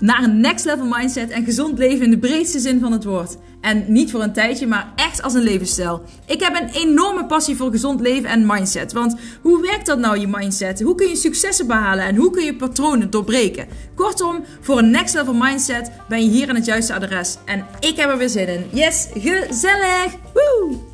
naar 0.00 0.22
een 0.22 0.40
next 0.40 0.64
level 0.64 0.86
mindset 0.86 1.30
en 1.30 1.44
gezond 1.44 1.78
leven 1.78 2.04
in 2.04 2.10
de 2.10 2.18
breedste 2.18 2.58
zin 2.58 2.80
van 2.80 2.92
het 2.92 3.04
woord. 3.04 3.36
En 3.60 3.84
niet 3.88 4.10
voor 4.10 4.22
een 4.22 4.32
tijdje, 4.32 4.66
maar 4.66 4.92
echt 4.96 5.22
als 5.22 5.34
een 5.34 5.42
levensstijl. 5.42 6.02
Ik 6.26 6.40
heb 6.40 6.54
een 6.54 6.68
enorme 6.68 7.26
passie 7.26 7.56
voor 7.56 7.70
gezond 7.70 8.00
leven 8.00 8.30
en 8.30 8.46
mindset. 8.46 8.92
Want 8.92 9.16
hoe 9.42 9.62
werkt 9.62 9.86
dat 9.86 9.98
nou, 9.98 10.18
je 10.18 10.26
mindset? 10.26 10.80
Hoe 10.80 10.94
kun 10.94 11.08
je 11.08 11.16
successen 11.16 11.66
behalen 11.66 12.04
en 12.04 12.16
hoe 12.16 12.30
kun 12.30 12.44
je 12.44 12.56
patronen 12.56 13.10
doorbreken? 13.10 13.68
Kortom, 13.94 14.44
voor 14.60 14.78
een 14.78 14.90
next 14.90 15.14
level 15.14 15.34
mindset 15.34 15.90
ben 16.08 16.22
je 16.24 16.30
hier 16.30 16.48
aan 16.48 16.54
het 16.54 16.64
juiste 16.64 16.94
adres. 16.94 17.36
En 17.44 17.66
ik 17.80 17.96
heb 17.96 18.10
er 18.10 18.18
weer 18.18 18.28
zin 18.28 18.48
in. 18.48 18.68
Yes, 18.72 19.08
gezellig! 19.14 20.14
Woe! 20.32 20.88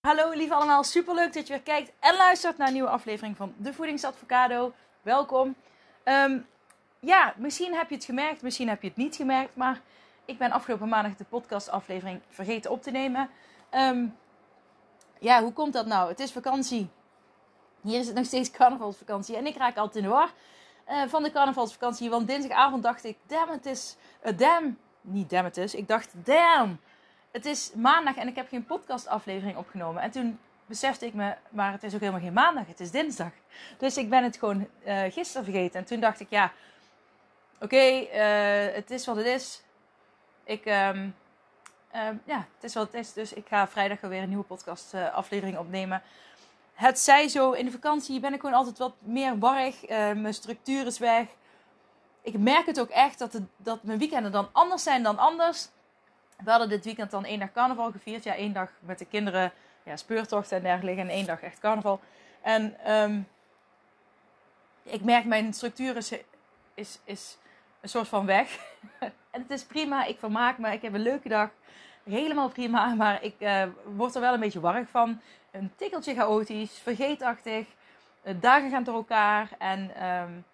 Hallo 0.00 0.30
lieve 0.32 0.54
allemaal, 0.54 0.84
superleuk 0.84 1.32
dat 1.32 1.46
je 1.46 1.52
weer 1.52 1.62
kijkt 1.62 1.92
en 2.00 2.16
luistert 2.16 2.58
naar 2.58 2.66
een 2.66 2.72
nieuwe 2.72 2.88
aflevering 2.88 3.36
van 3.36 3.52
De 3.56 3.72
Voedingsadvocado 3.72 4.72
welkom. 5.02 5.54
Um, 6.04 6.46
ja, 7.00 7.34
misschien 7.36 7.74
heb 7.74 7.88
je 7.88 7.94
het 7.94 8.04
gemerkt, 8.04 8.42
misschien 8.42 8.68
heb 8.68 8.82
je 8.82 8.88
het 8.88 8.96
niet 8.96 9.16
gemerkt, 9.16 9.56
maar 9.56 9.80
ik 10.24 10.38
ben 10.38 10.50
afgelopen 10.50 10.88
maandag 10.88 11.16
de 11.16 11.24
podcastaflevering 11.24 12.20
vergeten 12.28 12.70
op 12.70 12.82
te 12.82 12.90
nemen. 12.90 13.30
Um, 13.74 14.16
ja, 15.18 15.42
hoe 15.42 15.52
komt 15.52 15.72
dat 15.72 15.86
nou? 15.86 16.08
Het 16.08 16.20
is 16.20 16.32
vakantie. 16.32 16.88
Hier 17.80 17.98
is 17.98 18.06
het 18.06 18.16
nog 18.16 18.24
steeds 18.24 18.50
carnavalsvakantie 18.50 19.36
en 19.36 19.46
ik 19.46 19.56
raak 19.56 19.76
altijd 19.76 19.96
in 19.96 20.10
de 20.10 20.16
war 20.16 20.30
uh, 20.88 21.02
van 21.06 21.22
de 21.22 21.30
carnavalsvakantie. 21.30 22.10
Want 22.10 22.26
dinsdagavond 22.26 22.82
dacht 22.82 23.04
ik, 23.04 23.16
damn, 23.26 23.50
het 23.50 23.66
is, 23.66 23.96
uh, 24.24 24.38
damn, 24.38 24.78
niet 25.00 25.30
damn, 25.30 25.44
het 25.44 25.56
is. 25.56 25.74
Ik 25.74 25.88
dacht, 25.88 26.10
damn, 26.12 26.80
het 27.30 27.46
is 27.46 27.72
maandag 27.74 28.16
en 28.16 28.28
ik 28.28 28.36
heb 28.36 28.48
geen 28.48 28.64
podcastaflevering 28.64 29.56
opgenomen. 29.56 30.02
En 30.02 30.10
toen 30.10 30.38
besefte 30.68 31.06
ik 31.06 31.14
me, 31.14 31.34
maar 31.50 31.72
het 31.72 31.82
is 31.82 31.94
ook 31.94 32.00
helemaal 32.00 32.20
geen 32.20 32.32
maandag, 32.32 32.66
het 32.66 32.80
is 32.80 32.90
dinsdag. 32.90 33.30
Dus 33.78 33.96
ik 33.96 34.10
ben 34.10 34.22
het 34.24 34.36
gewoon 34.36 34.68
uh, 34.86 35.02
gisteren 35.02 35.44
vergeten. 35.44 35.80
En 35.80 35.86
toen 35.86 36.00
dacht 36.00 36.20
ik, 36.20 36.30
ja, 36.30 36.52
oké, 37.60 37.76
uh, 37.76 38.74
het 38.74 38.90
is 38.90 39.06
wat 39.06 39.16
het 39.16 39.26
is. 39.26 39.62
Ik, 40.44 40.66
um, 40.66 41.14
um, 41.96 42.22
ja, 42.24 42.46
het 42.54 42.64
is 42.64 42.74
wat 42.74 42.86
het 42.86 42.94
is. 42.94 43.12
Dus 43.12 43.32
ik 43.32 43.46
ga 43.48 43.68
vrijdag 43.68 44.00
weer 44.00 44.22
een 44.22 44.28
nieuwe 44.28 44.44
podcast 44.44 44.94
uh, 44.94 45.14
aflevering 45.14 45.58
opnemen. 45.58 46.02
Het 46.74 46.98
zij 46.98 47.28
zo, 47.28 47.52
in 47.52 47.64
de 47.64 47.70
vakantie 47.70 48.20
ben 48.20 48.34
ik 48.34 48.40
gewoon 48.40 48.56
altijd 48.56 48.78
wat 48.78 48.94
meer 48.98 49.38
warrig. 49.38 49.88
mijn 49.88 50.34
structuur 50.34 50.86
is 50.86 50.98
weg. 50.98 51.26
Ik 52.22 52.38
merk 52.38 52.66
het 52.66 52.80
ook 52.80 52.88
echt 52.88 53.18
dat, 53.18 53.40
dat 53.56 53.82
mijn 53.82 53.98
weekenden 53.98 54.32
dan 54.32 54.48
anders 54.52 54.82
zijn 54.82 55.02
dan 55.02 55.18
anders. 55.18 55.68
We 56.44 56.50
hadden 56.50 56.68
dit 56.68 56.84
weekend 56.84 57.10
dan 57.10 57.24
één 57.24 57.38
dag 57.38 57.52
carnaval 57.52 57.90
gevierd. 57.90 58.24
Ja, 58.24 58.34
één 58.34 58.52
dag 58.52 58.70
met 58.80 58.98
de 58.98 59.04
kinderen 59.04 59.52
ja, 59.88 59.96
speurtochten 59.96 60.56
en 60.56 60.62
dergelijke. 60.62 61.00
En 61.00 61.08
één 61.08 61.26
dag 61.26 61.40
echt 61.40 61.58
carnaval. 61.58 62.00
En 62.42 62.92
um, 62.92 63.28
ik 64.82 65.04
merk 65.04 65.24
mijn 65.24 65.52
structuur 65.52 65.96
is, 65.96 66.12
is, 66.74 66.98
is 67.04 67.38
een 67.80 67.88
soort 67.88 68.08
van 68.08 68.26
weg. 68.26 68.58
en 69.30 69.42
het 69.42 69.50
is 69.50 69.64
prima. 69.64 70.04
Ik 70.04 70.18
vermaak 70.18 70.58
me. 70.58 70.72
Ik 70.72 70.82
heb 70.82 70.94
een 70.94 71.02
leuke 71.02 71.28
dag. 71.28 71.50
Helemaal 72.04 72.48
prima. 72.48 72.94
Maar 72.94 73.22
ik 73.22 73.34
uh, 73.38 73.62
word 73.96 74.14
er 74.14 74.20
wel 74.20 74.34
een 74.34 74.40
beetje 74.40 74.60
warrig 74.60 74.88
van. 74.88 75.20
Een 75.50 75.72
tikkeltje 75.76 76.14
chaotisch. 76.14 76.72
Vergeetachtig. 76.72 77.66
Dagen 78.40 78.70
gaan 78.70 78.84
door 78.84 78.94
elkaar. 78.94 79.48
En 79.58 80.06
um, 80.08 80.44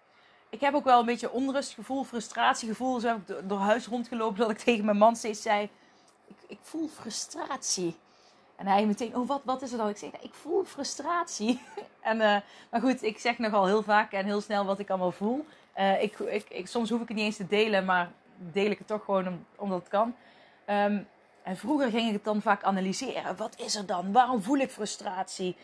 ik 0.49 0.61
heb 0.61 0.73
ook 0.73 0.83
wel 0.83 0.99
een 0.99 1.05
beetje 1.05 1.31
onrustgevoel, 1.31 2.03
frustratiegevoel. 2.03 2.99
Zo 2.99 3.07
heb 3.07 3.17
ik 3.17 3.27
door, 3.27 3.47
door 3.47 3.59
huis 3.59 3.87
rondgelopen 3.87 4.37
dat 4.37 4.49
ik 4.49 4.57
tegen 4.57 4.85
mijn 4.85 4.97
man 4.97 5.15
steeds 5.15 5.41
zei... 5.41 5.69
Ik, 6.27 6.37
ik 6.47 6.59
voel 6.61 6.87
frustratie. 6.87 7.95
En 8.55 8.67
hij 8.67 8.85
meteen, 8.85 9.15
oh 9.15 9.27
wat, 9.27 9.41
wat 9.43 9.61
is 9.61 9.71
er 9.71 9.77
dan? 9.77 9.89
Ik 9.89 9.97
zeg, 9.97 10.09
ik 10.21 10.33
voel 10.33 10.63
frustratie. 10.63 11.61
en, 12.01 12.15
uh, 12.15 12.37
maar 12.71 12.81
goed, 12.81 13.03
ik 13.03 13.19
zeg 13.19 13.37
nogal 13.37 13.65
heel 13.65 13.83
vaak 13.83 14.11
en 14.11 14.25
heel 14.25 14.41
snel 14.41 14.65
wat 14.65 14.79
ik 14.79 14.89
allemaal 14.89 15.11
voel. 15.11 15.45
Uh, 15.77 16.03
ik, 16.03 16.19
ik, 16.19 16.45
ik, 16.49 16.67
soms 16.67 16.89
hoef 16.89 17.01
ik 17.01 17.07
het 17.07 17.17
niet 17.17 17.25
eens 17.25 17.37
te 17.37 17.47
delen, 17.47 17.85
maar 17.85 18.11
deel 18.37 18.71
ik 18.71 18.77
het 18.77 18.87
toch 18.87 19.03
gewoon 19.03 19.27
om, 19.27 19.45
omdat 19.55 19.79
het 19.79 19.87
kan. 19.87 20.15
Um, 20.69 21.07
en 21.43 21.57
vroeger 21.57 21.89
ging 21.89 22.07
ik 22.07 22.13
het 22.13 22.23
dan 22.23 22.41
vaak 22.41 22.63
analyseren. 22.63 23.35
Wat 23.35 23.59
is 23.59 23.75
er 23.75 23.85
dan? 23.85 24.11
Waarom 24.11 24.43
voel 24.43 24.57
ik 24.57 24.71
frustratie? 24.71 25.55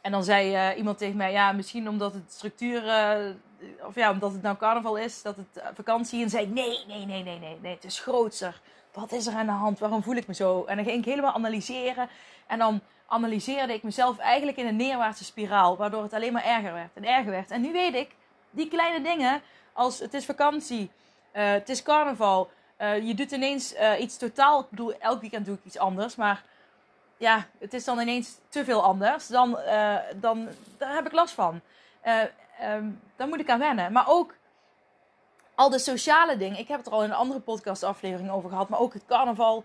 En 0.00 0.12
dan 0.12 0.24
zei 0.24 0.70
uh, 0.70 0.78
iemand 0.78 0.98
tegen 0.98 1.16
mij, 1.16 1.32
ja, 1.32 1.52
misschien 1.52 1.88
omdat 1.88 2.12
het 2.12 2.32
structuur, 2.32 2.82
of 3.86 3.94
ja, 3.94 4.10
omdat 4.10 4.32
het 4.32 4.42
nou 4.42 4.56
carnaval 4.56 4.96
is, 4.96 5.22
dat 5.22 5.36
het 5.36 5.64
vakantie. 5.74 6.22
En 6.22 6.30
zei, 6.30 6.46
nee, 6.46 6.78
nee, 6.86 7.06
nee, 7.06 7.22
nee, 7.22 7.38
nee, 7.38 7.58
nee, 7.60 7.74
het 7.74 7.84
is 7.84 8.00
groter 8.00 8.60
wat 8.94 9.12
is 9.12 9.26
er 9.26 9.34
aan 9.34 9.46
de 9.46 9.52
hand? 9.52 9.78
Waarom 9.78 10.02
voel 10.02 10.14
ik 10.14 10.26
me 10.26 10.34
zo? 10.34 10.64
En 10.64 10.76
dan 10.76 10.84
ging 10.84 10.98
ik 10.98 11.04
helemaal 11.04 11.34
analyseren. 11.34 12.08
En 12.46 12.58
dan 12.58 12.80
analyseerde 13.06 13.72
ik 13.72 13.82
mezelf 13.82 14.18
eigenlijk 14.18 14.56
in 14.56 14.66
een 14.66 14.76
neerwaartse 14.76 15.24
spiraal. 15.24 15.76
Waardoor 15.76 16.02
het 16.02 16.12
alleen 16.12 16.32
maar 16.32 16.44
erger 16.44 16.72
werd 16.72 16.90
en 16.94 17.04
erger 17.04 17.30
werd. 17.30 17.50
En 17.50 17.60
nu 17.60 17.72
weet 17.72 17.94
ik, 17.94 18.10
die 18.50 18.68
kleine 18.68 19.02
dingen, 19.02 19.42
als 19.72 19.98
het 19.98 20.14
is 20.14 20.24
vakantie, 20.24 20.90
uh, 21.32 21.50
het 21.50 21.68
is 21.68 21.82
carnaval. 21.82 22.50
Uh, 22.78 23.06
je 23.06 23.14
doet 23.14 23.30
ineens 23.30 23.74
uh, 23.74 24.00
iets 24.00 24.16
totaal. 24.16 24.60
Ik 24.60 24.70
bedoel, 24.70 24.98
elk 24.98 25.20
weekend 25.20 25.46
doe 25.46 25.54
ik 25.54 25.64
iets 25.64 25.78
anders. 25.78 26.16
Maar 26.16 26.42
ja, 27.16 27.46
het 27.58 27.74
is 27.74 27.84
dan 27.84 28.00
ineens 28.00 28.38
te 28.48 28.64
veel 28.64 28.82
anders. 28.82 29.26
Dan, 29.26 29.58
dan 30.16 30.48
daar 30.78 30.94
heb 30.94 31.06
ik 31.06 31.12
last 31.12 31.34
van. 31.34 31.60
Um, 32.62 33.00
daar 33.16 33.28
moet 33.28 33.40
ik 33.40 33.50
aan 33.50 33.58
wennen. 33.58 33.92
Maar 33.92 34.08
ook 34.08 34.34
al 35.54 35.70
de 35.70 35.78
sociale 35.78 36.36
dingen. 36.36 36.58
Ik 36.58 36.68
heb 36.68 36.78
het 36.78 36.86
er 36.86 36.92
al 36.92 37.02
in 37.02 37.10
een 37.10 37.16
andere 37.16 37.40
podcastaflevering 37.40 38.30
over 38.30 38.50
gehad. 38.50 38.68
Maar 38.68 38.80
ook 38.80 38.92
het 38.92 39.06
carnaval. 39.06 39.64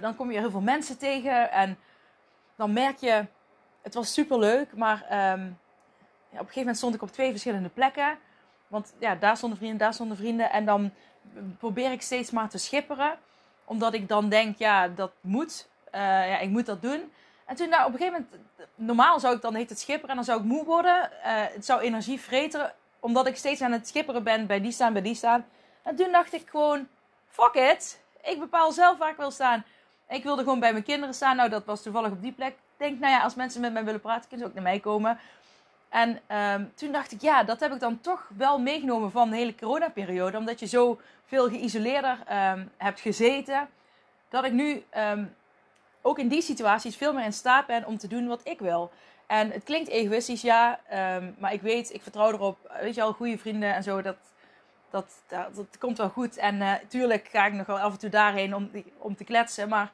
Dan 0.00 0.16
kom 0.16 0.30
je 0.30 0.38
heel 0.38 0.50
veel 0.50 0.60
mensen 0.60 0.98
tegen. 0.98 1.50
En 1.50 1.78
dan 2.56 2.72
merk 2.72 2.98
je, 2.98 3.26
het 3.82 3.94
was 3.94 4.12
super 4.12 4.38
leuk. 4.38 4.76
Maar 4.76 5.06
ja, 5.08 6.40
op 6.40 6.46
een 6.46 6.52
gegeven 6.52 6.60
moment 6.60 6.76
stond 6.76 6.94
ik 6.94 7.02
op 7.02 7.12
twee 7.12 7.30
verschillende 7.30 7.68
plekken. 7.68 8.18
Want 8.66 8.94
ja, 8.98 9.14
daar 9.14 9.36
stonden 9.36 9.58
vrienden, 9.58 9.78
daar 9.78 9.94
stonden 9.94 10.16
vrienden. 10.16 10.50
En 10.50 10.64
dan 10.64 10.92
probeer 11.58 11.92
ik 11.92 12.02
steeds 12.02 12.30
maar 12.30 12.48
te 12.48 12.58
schipperen. 12.58 13.18
Omdat 13.64 13.94
ik 13.94 14.08
dan 14.08 14.28
denk, 14.28 14.58
ja, 14.58 14.88
dat 14.88 15.12
moet. 15.20 15.68
Uh, 15.94 16.00
ja, 16.00 16.38
ik 16.38 16.48
moet 16.48 16.66
dat 16.66 16.82
doen. 16.82 17.12
En 17.44 17.56
toen 17.56 17.68
nou, 17.68 17.86
op 17.86 17.92
een 17.92 17.98
gegeven 17.98 18.28
moment, 18.30 18.68
normaal 18.74 19.20
zou 19.20 19.34
ik 19.34 19.42
dan 19.42 19.54
heet 19.54 19.70
het 19.70 19.78
schipperen 19.78 20.10
en 20.10 20.16
dan 20.16 20.24
zou 20.24 20.40
ik 20.40 20.44
moe 20.44 20.64
worden. 20.64 21.10
Uh, 21.12 21.42
het 21.52 21.64
zou 21.64 21.80
energie 21.80 22.20
vreten 22.20 22.74
omdat 23.00 23.26
ik 23.26 23.36
steeds 23.36 23.60
aan 23.60 23.72
het 23.72 23.88
schipperen 23.88 24.22
ben 24.22 24.46
bij 24.46 24.60
die 24.60 24.72
staan, 24.72 24.92
bij 24.92 25.02
die 25.02 25.14
staan. 25.14 25.46
En 25.82 25.96
toen 25.96 26.12
dacht 26.12 26.32
ik 26.32 26.48
gewoon, 26.48 26.88
fuck 27.28 27.54
it. 27.54 28.02
Ik 28.22 28.38
bepaal 28.38 28.72
zelf 28.72 28.98
waar 28.98 29.10
ik 29.10 29.16
wil 29.16 29.30
staan. 29.30 29.64
Ik 30.08 30.22
wilde 30.22 30.42
gewoon 30.42 30.60
bij 30.60 30.72
mijn 30.72 30.84
kinderen 30.84 31.14
staan. 31.14 31.36
Nou, 31.36 31.48
dat 31.48 31.64
was 31.64 31.82
toevallig 31.82 32.10
op 32.10 32.22
die 32.22 32.32
plek. 32.32 32.52
Ik 32.52 32.56
denk, 32.76 33.00
nou 33.00 33.12
ja, 33.12 33.22
als 33.22 33.34
mensen 33.34 33.60
met 33.60 33.72
mij 33.72 33.84
willen 33.84 34.00
praten, 34.00 34.28
kunnen 34.28 34.46
ze 34.46 34.52
ook 34.52 34.54
naar 34.54 34.70
mij 34.72 34.80
komen. 34.80 35.18
En 35.88 36.20
um, 36.54 36.72
toen 36.74 36.92
dacht 36.92 37.12
ik, 37.12 37.20
ja, 37.20 37.44
dat 37.44 37.60
heb 37.60 37.72
ik 37.72 37.80
dan 37.80 38.00
toch 38.00 38.28
wel 38.36 38.58
meegenomen 38.58 39.10
van 39.10 39.30
de 39.30 39.36
hele 39.36 39.54
coronaperiode. 39.54 40.38
Omdat 40.38 40.60
je 40.60 40.66
zo 40.66 41.00
veel 41.24 41.48
geïsoleerder 41.48 42.18
um, 42.32 42.70
hebt 42.76 43.00
gezeten. 43.00 43.68
Dat 44.28 44.44
ik 44.44 44.52
nu 44.52 44.84
um, 44.96 45.34
ook 46.02 46.18
in 46.18 46.28
die 46.28 46.42
situaties 46.42 46.96
veel 46.96 47.12
meer 47.12 47.24
in 47.24 47.32
staat 47.32 47.66
ben 47.66 47.86
om 47.86 47.98
te 47.98 48.08
doen 48.08 48.26
wat 48.26 48.40
ik 48.44 48.58
wil. 48.58 48.90
En 49.26 49.50
het 49.50 49.64
klinkt 49.64 49.88
egoïstisch, 49.88 50.42
ja. 50.42 50.80
Maar 51.38 51.52
ik 51.52 51.62
weet, 51.62 51.94
ik 51.94 52.02
vertrouw 52.02 52.32
erop. 52.32 52.58
Weet 52.80 52.94
je 52.94 53.02
al, 53.02 53.12
goede 53.12 53.38
vrienden 53.38 53.74
en 53.74 53.82
zo. 53.82 54.02
Dat, 54.02 54.16
dat, 54.94 55.54
dat, 55.54 55.78
komt 55.78 55.98
wel 55.98 56.08
goed. 56.08 56.36
En 56.36 56.54
uh, 56.54 56.72
tuurlijk 56.88 57.28
ga 57.28 57.46
ik 57.46 57.52
nog 57.52 57.66
wel 57.66 57.78
af 57.78 57.92
en 57.92 57.98
toe 57.98 58.10
daarheen 58.10 58.54
om, 58.54 58.70
om 58.98 59.16
te 59.16 59.24
kletsen. 59.24 59.68
Maar 59.68 59.92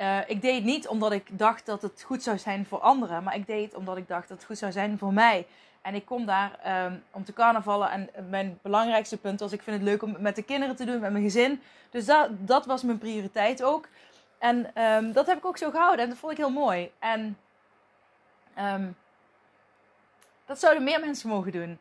uh, 0.00 0.18
ik 0.26 0.42
deed 0.42 0.54
het 0.54 0.64
niet 0.64 0.88
omdat 0.88 1.12
ik 1.12 1.38
dacht 1.38 1.66
dat 1.66 1.82
het 1.82 2.02
goed 2.02 2.22
zou 2.22 2.38
zijn 2.38 2.66
voor 2.66 2.80
anderen. 2.80 3.22
Maar 3.22 3.36
ik 3.36 3.46
deed 3.46 3.64
het 3.64 3.74
omdat 3.74 3.96
ik 3.96 4.08
dacht 4.08 4.28
dat 4.28 4.36
het 4.36 4.46
goed 4.46 4.58
zou 4.58 4.72
zijn 4.72 4.98
voor 4.98 5.12
mij. 5.12 5.46
En 5.82 5.94
ik 5.94 6.04
kom 6.04 6.26
daar 6.26 6.84
um, 6.84 7.02
om 7.10 7.24
te 7.24 7.32
carnavallen. 7.32 7.90
En 7.90 8.10
mijn 8.28 8.58
belangrijkste 8.62 9.18
punt 9.18 9.40
was, 9.40 9.52
ik 9.52 9.62
vind 9.62 9.76
het 9.76 9.88
leuk 9.88 10.02
om 10.02 10.16
met 10.18 10.36
de 10.36 10.42
kinderen 10.42 10.76
te 10.76 10.84
doen, 10.84 11.00
met 11.00 11.12
mijn 11.12 11.24
gezin. 11.24 11.62
Dus 11.90 12.04
dat, 12.04 12.28
dat 12.38 12.66
was 12.66 12.82
mijn 12.82 12.98
prioriteit 12.98 13.62
ook. 13.62 13.88
En 14.38 14.82
um, 14.82 15.12
dat 15.12 15.26
heb 15.26 15.38
ik 15.38 15.44
ook 15.44 15.56
zo 15.56 15.70
gehouden. 15.70 16.04
En 16.04 16.08
dat 16.10 16.18
vond 16.18 16.32
ik 16.32 16.38
heel 16.38 16.50
mooi. 16.50 16.90
En 16.98 17.36
Um, 18.58 18.96
dat 20.46 20.60
zouden 20.60 20.84
meer 20.84 21.00
mensen 21.00 21.28
mogen 21.28 21.52
doen. 21.52 21.78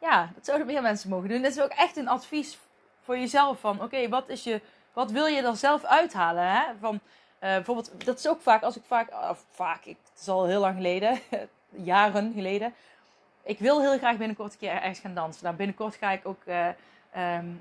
Ja, 0.00 0.30
dat 0.34 0.44
zouden 0.44 0.66
meer 0.66 0.82
mensen 0.82 1.10
mogen 1.10 1.28
doen. 1.28 1.42
Dat 1.42 1.50
is 1.50 1.60
ook 1.60 1.70
echt 1.70 1.96
een 1.96 2.08
advies 2.08 2.58
voor 3.00 3.18
jezelf. 3.18 3.60
Van 3.60 3.82
oké, 3.82 4.08
wat 4.08 4.28
is 4.28 4.44
je, 4.44 4.60
wat 4.92 5.10
wil 5.10 5.26
je 5.26 5.42
er 5.42 5.56
zelf 5.56 5.84
uithalen? 5.84 6.50
Hè? 6.50 6.62
Van, 6.78 6.94
uh, 6.94 7.00
bijvoorbeeld, 7.40 8.04
dat 8.04 8.18
is 8.18 8.28
ook 8.28 8.40
vaak, 8.40 8.62
als 8.62 8.76
ik 8.76 8.82
vaak, 8.86 9.30
of 9.30 9.44
vaak, 9.50 9.84
ik, 9.84 9.96
het 10.10 10.20
is 10.20 10.28
al 10.28 10.46
heel 10.46 10.60
lang 10.60 10.74
geleden, 10.74 11.18
jaren 11.92 12.32
geleden. 12.32 12.74
Ik 13.42 13.58
wil 13.58 13.80
heel 13.80 13.98
graag 13.98 14.16
binnenkort 14.16 14.52
een 14.52 14.58
keer 14.58 14.70
ergens 14.70 14.98
gaan 14.98 15.14
dansen. 15.14 15.44
Nou, 15.44 15.56
binnenkort 15.56 15.94
ga 15.94 16.10
ik 16.10 16.26
ook 16.26 16.42
uh, 16.46 16.66
um, 17.16 17.60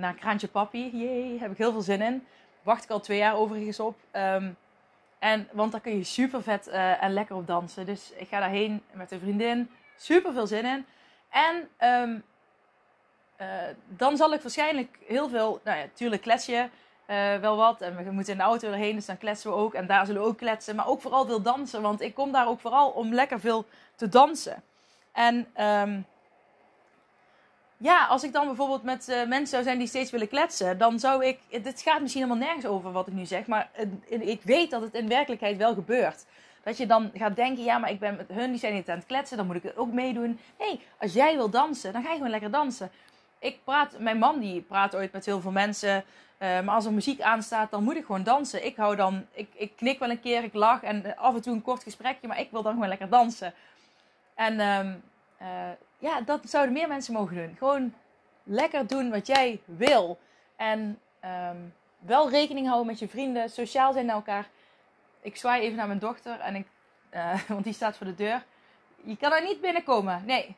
naar 0.00 0.14
Kraantje 0.14 0.48
Papi. 0.48 0.90
Jee, 0.96 1.38
heb 1.38 1.50
ik 1.50 1.58
heel 1.58 1.72
veel 1.72 1.80
zin 1.80 2.02
in. 2.02 2.26
Wacht 2.62 2.84
ik 2.84 2.90
al 2.90 3.00
twee 3.00 3.18
jaar 3.18 3.36
overigens 3.36 3.80
op. 3.80 3.96
Um, 4.12 4.56
en, 5.18 5.48
want 5.52 5.72
daar 5.72 5.80
kun 5.80 5.96
je 5.96 6.04
super 6.04 6.42
vet 6.42 6.68
uh, 6.68 7.02
en 7.02 7.12
lekker 7.12 7.36
op 7.36 7.46
dansen. 7.46 7.86
Dus 7.86 8.12
ik 8.16 8.28
ga 8.28 8.40
daarheen 8.40 8.82
met 8.92 9.10
een 9.10 9.20
vriendin. 9.20 9.70
Super 9.96 10.32
veel 10.32 10.46
zin 10.46 10.64
in. 10.64 10.86
En 11.34 11.68
um, 11.88 12.24
dan 13.88 14.16
zal 14.16 14.32
ik 14.32 14.40
waarschijnlijk 14.40 14.98
heel 15.06 15.28
veel, 15.28 15.60
nou 15.64 15.78
ja, 15.78 15.84
tuurlijk 15.94 16.22
klets 16.22 16.46
je 16.46 16.68
wel 17.40 17.56
wat. 17.56 17.80
En 17.80 17.96
we 18.04 18.10
moeten 18.10 18.32
in 18.32 18.38
de 18.38 18.44
auto 18.44 18.68
erheen, 18.68 18.94
dus 18.94 19.06
dan 19.06 19.18
kletsen 19.18 19.50
we 19.50 19.56
ook. 19.56 19.74
En 19.74 19.86
daar 19.86 20.06
zullen 20.06 20.22
we 20.22 20.28
ook 20.28 20.38
kletsen. 20.38 20.76
Maar 20.76 20.88
ook 20.88 21.00
vooral 21.00 21.26
veel 21.26 21.42
dansen, 21.42 21.82
want 21.82 22.00
ik 22.00 22.14
kom 22.14 22.32
daar 22.32 22.48
ook 22.48 22.60
vooral 22.60 22.90
om 22.90 23.14
lekker 23.14 23.40
veel 23.40 23.66
te 23.96 24.08
dansen. 24.08 24.62
En 25.12 25.46
ehm, 25.52 26.00
ja, 27.76 28.06
als 28.06 28.22
ik 28.22 28.32
dan 28.32 28.46
bijvoorbeeld 28.46 28.82
met 28.82 29.08
uh, 29.08 29.16
mensen 29.16 29.46
zou 29.46 29.62
zijn 29.62 29.78
die 29.78 29.86
steeds 29.86 30.10
willen 30.10 30.28
kletsen, 30.28 30.78
dan 30.78 30.98
zou 30.98 31.24
ik. 31.24 31.38
Dit 31.62 31.82
gaat 31.82 32.00
misschien 32.00 32.22
helemaal 32.22 32.46
nergens 32.46 32.66
over 32.66 32.92
wat 32.92 33.06
ik 33.06 33.12
nu 33.12 33.26
zeg, 33.26 33.46
maar 33.46 33.70
ik 34.08 34.42
weet 34.42 34.70
dat 34.70 34.80
het 34.80 34.94
in 34.94 35.08
werkelijkheid 35.08 35.56
wel 35.56 35.74
gebeurt. 35.74 36.24
Dat 36.64 36.76
je 36.76 36.86
dan 36.86 37.10
gaat 37.14 37.36
denken, 37.36 37.64
ja, 37.64 37.78
maar 37.78 37.90
ik 37.90 37.98
ben 37.98 38.16
met 38.16 38.28
hun, 38.28 38.50
die 38.50 38.60
zijn 38.60 38.74
niet 38.74 38.88
aan 38.88 38.96
het 38.96 39.06
kletsen, 39.06 39.36
dan 39.36 39.46
moet 39.46 39.64
ik 39.64 39.72
ook 39.76 39.92
meedoen. 39.92 40.38
Nee, 40.58 40.80
als 40.98 41.12
jij 41.12 41.36
wil 41.36 41.50
dansen, 41.50 41.92
dan 41.92 42.02
ga 42.02 42.08
je 42.08 42.16
gewoon 42.16 42.30
lekker 42.30 42.50
dansen. 42.50 42.90
Ik 43.38 43.58
praat, 43.64 43.98
mijn 43.98 44.18
man 44.18 44.40
die 44.40 44.60
praat 44.60 44.96
ooit 44.96 45.12
met 45.12 45.26
heel 45.26 45.40
veel 45.40 45.50
mensen, 45.50 46.04
uh, 46.38 46.60
maar 46.60 46.74
als 46.74 46.84
er 46.84 46.92
muziek 46.92 47.20
aanstaat, 47.20 47.70
dan 47.70 47.84
moet 47.84 47.96
ik 47.96 48.04
gewoon 48.04 48.22
dansen. 48.22 48.64
Ik 48.64 48.76
hou 48.76 48.96
dan, 48.96 49.26
ik, 49.32 49.48
ik 49.54 49.76
knik 49.76 49.98
wel 49.98 50.10
een 50.10 50.20
keer, 50.20 50.44
ik 50.44 50.54
lach 50.54 50.82
en 50.82 51.16
af 51.16 51.34
en 51.34 51.42
toe 51.42 51.54
een 51.54 51.62
kort 51.62 51.82
gesprekje, 51.82 52.28
maar 52.28 52.40
ik 52.40 52.50
wil 52.50 52.62
dan 52.62 52.72
gewoon 52.72 52.88
lekker 52.88 53.08
dansen. 53.08 53.54
En 54.34 54.60
um, 54.60 55.02
ja, 55.98 56.20
dat 56.20 56.40
zouden 56.44 56.72
meer 56.72 56.88
mensen 56.88 57.14
mogen 57.14 57.36
doen. 57.36 57.54
Gewoon 57.58 57.94
lekker 58.42 58.86
doen 58.86 59.10
wat 59.10 59.26
jij 59.26 59.60
wil. 59.64 60.18
En 60.56 60.98
um, 61.24 61.74
wel 61.98 62.30
rekening 62.30 62.66
houden 62.66 62.86
met 62.86 62.98
je 62.98 63.08
vrienden. 63.08 63.50
Sociaal 63.50 63.92
zijn 63.92 64.06
naar 64.06 64.14
elkaar. 64.14 64.48
Ik 65.24 65.36
zwaai 65.36 65.62
even 65.62 65.76
naar 65.76 65.86
mijn 65.86 65.98
dochter. 65.98 66.40
En 66.40 66.54
ik, 66.54 66.66
uh, 67.10 67.42
want 67.48 67.64
die 67.64 67.72
staat 67.72 67.96
voor 67.96 68.06
de 68.06 68.14
deur. 68.14 68.44
Je 69.04 69.16
kan 69.16 69.32
er 69.32 69.42
niet 69.42 69.60
binnenkomen. 69.60 70.24
Nee. 70.24 70.56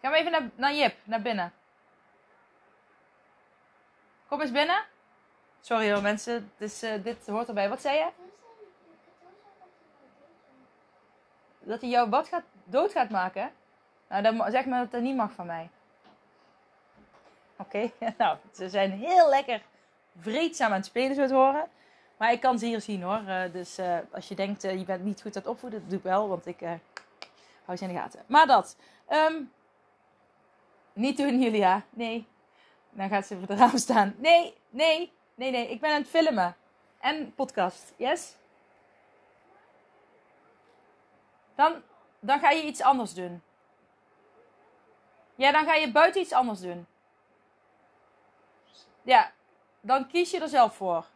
Ga 0.00 0.08
maar 0.08 0.18
even 0.18 0.32
naar, 0.32 0.50
naar 0.54 0.74
Jip. 0.74 0.96
Naar 1.04 1.22
binnen. 1.22 1.52
Kom 4.28 4.40
eens 4.40 4.50
binnen. 4.50 4.84
Sorry 5.60 5.92
hoor 5.92 6.02
mensen. 6.02 6.52
Dus, 6.56 6.78
dit 6.78 7.26
hoort 7.26 7.48
erbij. 7.48 7.68
Wat 7.68 7.80
zei 7.80 7.98
je? 7.98 8.08
Dat 11.58 11.80
hij 11.80 11.90
jou 11.90 12.10
wat 12.10 12.28
gaat 12.28 12.44
dood 12.64 12.92
gaat 12.92 13.10
maken, 13.10 13.52
nou, 14.08 14.22
dan 14.22 14.50
zeg 14.50 14.64
maar 14.64 14.80
dat 14.80 14.90
dat 14.90 15.00
niet 15.00 15.16
mag 15.16 15.32
van 15.32 15.46
mij. 15.46 15.68
Oké, 17.56 17.90
nou, 18.18 18.38
ze 18.52 18.68
zijn 18.68 18.90
heel 18.90 19.28
lekker 19.28 19.62
vreedzaam 20.18 20.70
aan 20.70 20.76
het 20.76 20.86
spelen, 20.86 21.14
zo 21.14 21.26
te 21.26 21.34
horen. 21.34 21.68
Maar 22.16 22.32
ik 22.32 22.40
kan 22.40 22.58
ze 22.58 22.66
hier 22.66 22.80
zien 22.80 23.02
hoor. 23.02 23.22
Uh, 23.26 23.42
dus 23.52 23.78
uh, 23.78 23.98
als 24.12 24.28
je 24.28 24.34
denkt, 24.34 24.64
uh, 24.64 24.78
je 24.78 24.84
bent 24.84 25.04
niet 25.04 25.22
goed 25.22 25.36
aan 25.36 25.42
het 25.42 25.50
opvoeden, 25.50 25.80
dat 25.80 25.88
doe 25.88 25.98
ik 25.98 26.04
wel, 26.04 26.28
want 26.28 26.46
ik 26.46 26.60
hou 27.64 27.78
ze 27.78 27.84
in 27.84 27.92
de 27.92 27.98
gaten. 28.00 28.22
Maar 28.26 28.46
dat. 28.46 28.76
Um, 29.10 29.52
niet 30.92 31.16
doen, 31.16 31.40
Julia. 31.40 31.82
Nee. 31.90 32.26
Dan 32.90 33.08
gaat 33.08 33.26
ze 33.26 33.38
voor 33.38 33.48
het 33.48 33.58
raam 33.58 33.78
staan. 33.78 34.14
Nee, 34.18 34.54
nee, 34.70 35.12
nee, 35.34 35.50
nee. 35.50 35.68
Ik 35.68 35.80
ben 35.80 35.90
aan 35.90 36.00
het 36.00 36.08
filmen. 36.08 36.56
En 37.00 37.34
podcast. 37.34 37.92
Yes? 37.96 38.36
Dan 41.54 41.82
dan 42.24 42.40
ga 42.40 42.50
je 42.50 42.62
iets 42.62 42.82
anders 42.82 43.14
doen. 43.14 43.42
Ja, 45.34 45.52
dan 45.52 45.64
ga 45.64 45.74
je 45.74 45.92
buiten 45.92 46.20
iets 46.20 46.32
anders 46.32 46.60
doen. 46.60 46.86
Ja, 49.02 49.32
dan 49.80 50.06
kies 50.06 50.30
je 50.30 50.40
er 50.40 50.48
zelf 50.48 50.76
voor. 50.76 51.06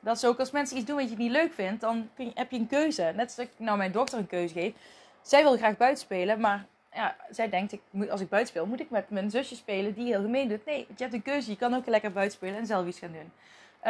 Dat 0.00 0.16
is 0.16 0.24
ook 0.24 0.38
als 0.38 0.50
mensen 0.50 0.76
iets 0.76 0.86
doen 0.86 0.96
wat 0.96 1.10
je 1.10 1.16
niet 1.16 1.30
leuk 1.30 1.52
vindt, 1.52 1.80
dan 1.80 2.10
heb 2.34 2.50
je 2.50 2.58
een 2.58 2.66
keuze. 2.66 3.12
Net 3.14 3.24
als 3.26 3.38
ik 3.38 3.50
nou 3.56 3.76
mijn 3.78 3.92
dochter 3.92 4.18
een 4.18 4.26
keuze 4.26 4.54
geef. 4.54 4.74
Zij 5.22 5.42
wil 5.42 5.56
graag 5.56 5.76
buiten 5.76 6.02
spelen, 6.04 6.40
maar 6.40 6.66
ja, 6.92 7.16
zij 7.30 7.48
denkt, 7.48 7.72
ik 7.72 7.80
moet, 7.90 8.10
als 8.10 8.20
ik 8.20 8.28
buiten 8.28 8.54
speel, 8.54 8.66
moet 8.66 8.80
ik 8.80 8.90
met 8.90 9.10
mijn 9.10 9.30
zusje 9.30 9.56
spelen 9.56 9.94
die 9.94 10.06
heel 10.06 10.20
gemeen 10.20 10.48
doet. 10.48 10.64
Nee, 10.64 10.78
je 10.78 11.02
hebt 11.02 11.14
een 11.14 11.22
keuze. 11.22 11.50
Je 11.50 11.56
kan 11.56 11.74
ook 11.74 11.86
lekker 11.86 12.12
buiten 12.12 12.36
spelen 12.36 12.56
en 12.56 12.66
zelf 12.66 12.86
iets 12.86 12.98
gaan 12.98 13.12
doen. 13.12 13.32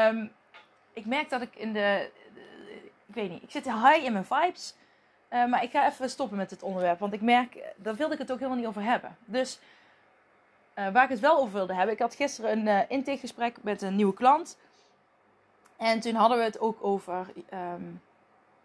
Um, 0.02 0.32
ik 0.92 1.06
merk 1.06 1.30
dat 1.30 1.42
ik 1.42 1.56
in 1.56 1.72
de, 1.72 2.10
ik 3.06 3.14
weet 3.14 3.30
niet, 3.30 3.42
ik 3.42 3.50
zit 3.50 3.64
high 3.64 4.04
in 4.04 4.12
mijn 4.12 4.24
vibes. 4.24 4.74
Uh, 5.30 5.46
maar 5.46 5.62
ik 5.62 5.70
ga 5.70 5.86
even 5.86 6.10
stoppen 6.10 6.36
met 6.36 6.48
dit 6.48 6.62
onderwerp. 6.62 6.98
Want 6.98 7.12
ik 7.12 7.20
merk, 7.20 7.58
daar 7.76 7.94
wilde 7.94 8.12
ik 8.12 8.18
het 8.18 8.32
ook 8.32 8.38
helemaal 8.38 8.58
niet 8.58 8.68
over 8.68 8.82
hebben. 8.82 9.16
Dus 9.24 9.58
uh, 10.78 10.88
waar 10.88 11.04
ik 11.04 11.10
het 11.10 11.20
wel 11.20 11.38
over 11.38 11.52
wilde 11.52 11.74
hebben. 11.74 11.94
Ik 11.94 12.00
had 12.00 12.14
gisteren 12.14 12.50
een 12.52 12.66
uh, 12.66 12.80
intakegesprek 12.88 13.56
met 13.62 13.82
een 13.82 13.96
nieuwe 13.96 14.14
klant. 14.14 14.58
En 15.76 16.00
toen 16.00 16.14
hadden 16.14 16.38
we 16.38 16.44
het 16.44 16.60
ook 16.60 16.78
over 16.80 17.32
um, 17.52 18.02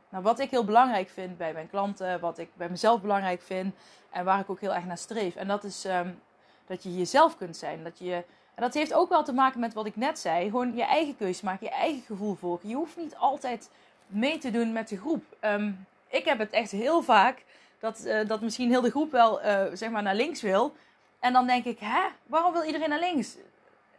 nou, 0.09 0.23
wat 0.23 0.39
ik 0.39 0.49
heel 0.49 0.65
belangrijk 0.65 1.09
vind 1.09 1.37
bij 1.37 1.53
mijn 1.53 1.69
klanten. 1.69 2.19
Wat 2.19 2.37
ik 2.37 2.49
bij 2.53 2.69
mezelf 2.69 3.01
belangrijk 3.01 3.41
vind. 3.41 3.75
En 4.09 4.25
waar 4.25 4.39
ik 4.39 4.49
ook 4.49 4.59
heel 4.59 4.73
erg 4.73 4.85
naar 4.85 4.97
streef. 4.97 5.35
En 5.35 5.47
dat 5.47 5.63
is 5.63 5.85
um, 5.85 6.21
dat 6.65 6.83
je 6.83 6.97
jezelf 6.97 7.37
kunt 7.37 7.57
zijn. 7.57 7.83
Dat 7.83 7.99
je, 7.99 8.13
en 8.55 8.63
dat 8.63 8.73
heeft 8.73 8.93
ook 8.93 9.09
wel 9.09 9.23
te 9.23 9.33
maken 9.33 9.59
met 9.59 9.73
wat 9.73 9.85
ik 9.85 9.95
net 9.95 10.19
zei. 10.19 10.49
Gewoon 10.49 10.75
je 10.75 10.83
eigen 10.83 11.17
keuze 11.17 11.45
maken. 11.45 11.65
Je 11.65 11.73
eigen 11.73 12.01
gevoel 12.01 12.35
volgen. 12.35 12.69
Je 12.69 12.75
hoeft 12.75 12.97
niet 12.97 13.15
altijd 13.15 13.69
mee 14.07 14.37
te 14.37 14.51
doen 14.51 14.71
met 14.71 14.87
de 14.87 14.97
groep. 14.97 15.23
Um, 15.41 15.85
ik 16.07 16.25
heb 16.25 16.39
het 16.39 16.51
echt 16.51 16.71
heel 16.71 17.01
vaak 17.01 17.43
dat, 17.79 18.05
uh, 18.05 18.27
dat 18.27 18.41
misschien 18.41 18.69
heel 18.69 18.81
de 18.81 18.89
groep 18.89 19.11
wel 19.11 19.45
uh, 19.45 19.63
zeg 19.73 19.89
maar 19.89 20.03
naar 20.03 20.15
links 20.15 20.41
wil. 20.41 20.75
En 21.19 21.33
dan 21.33 21.47
denk 21.47 21.65
ik, 21.65 21.79
hè, 21.79 22.01
waarom 22.25 22.53
wil 22.53 22.63
iedereen 22.63 22.89
naar 22.89 22.99
links? 22.99 23.37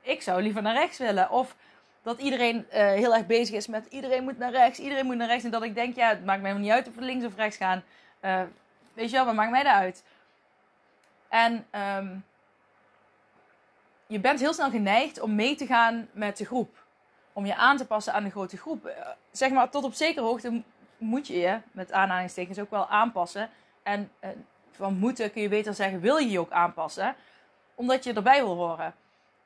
Ik 0.00 0.22
zou 0.22 0.42
liever 0.42 0.62
naar 0.62 0.74
rechts 0.74 0.98
willen. 0.98 1.30
Of 1.30 1.56
dat 2.02 2.20
iedereen 2.20 2.56
uh, 2.56 2.72
heel 2.72 3.14
erg 3.14 3.26
bezig 3.26 3.54
is 3.54 3.66
met 3.66 3.86
iedereen 3.86 4.24
moet 4.24 4.38
naar 4.38 4.50
rechts, 4.50 4.78
iedereen 4.78 5.06
moet 5.06 5.16
naar 5.16 5.26
rechts. 5.26 5.44
En 5.44 5.50
dat 5.50 5.62
ik 5.62 5.74
denk, 5.74 5.96
ja, 5.96 6.08
het 6.08 6.24
maakt 6.24 6.42
mij 6.42 6.52
niet 6.52 6.70
uit 6.70 6.88
of 6.88 6.94
we 6.94 7.00
links 7.00 7.24
of 7.24 7.36
rechts 7.36 7.56
gaan. 7.56 7.82
weet 8.94 9.10
je 9.10 9.16
wel, 9.16 9.24
wat 9.24 9.34
maakt 9.34 9.50
mij 9.50 9.62
dat 9.62 9.72
uit? 9.72 10.04
En 11.28 11.66
um, 11.98 12.24
je 14.06 14.20
bent 14.20 14.40
heel 14.40 14.52
snel 14.52 14.70
geneigd 14.70 15.20
om 15.20 15.34
mee 15.34 15.54
te 15.54 15.66
gaan 15.66 16.08
met 16.12 16.36
de 16.36 16.44
groep. 16.44 16.84
Om 17.32 17.46
je 17.46 17.56
aan 17.56 17.76
te 17.76 17.86
passen 17.86 18.12
aan 18.12 18.24
de 18.24 18.30
grote 18.30 18.56
groep. 18.56 18.90
zeg 19.30 19.50
maar, 19.50 19.70
tot 19.70 19.84
op 19.84 19.94
zekere 19.94 20.26
hoogte 20.26 20.62
moet 20.98 21.26
je 21.26 21.38
je, 21.38 21.60
met 21.72 21.92
aanhalingstekens, 21.92 22.58
ook 22.58 22.70
wel 22.70 22.88
aanpassen. 22.88 23.50
En 23.82 24.10
van 24.70 24.98
moeten 24.98 25.32
kun 25.32 25.42
je 25.42 25.48
beter 25.48 25.74
zeggen, 25.74 26.00
wil 26.00 26.16
je 26.16 26.30
je 26.30 26.40
ook 26.40 26.50
aanpassen, 26.50 27.14
omdat 27.74 28.04
je 28.04 28.12
erbij 28.12 28.44
wil 28.44 28.54
horen. 28.54 28.94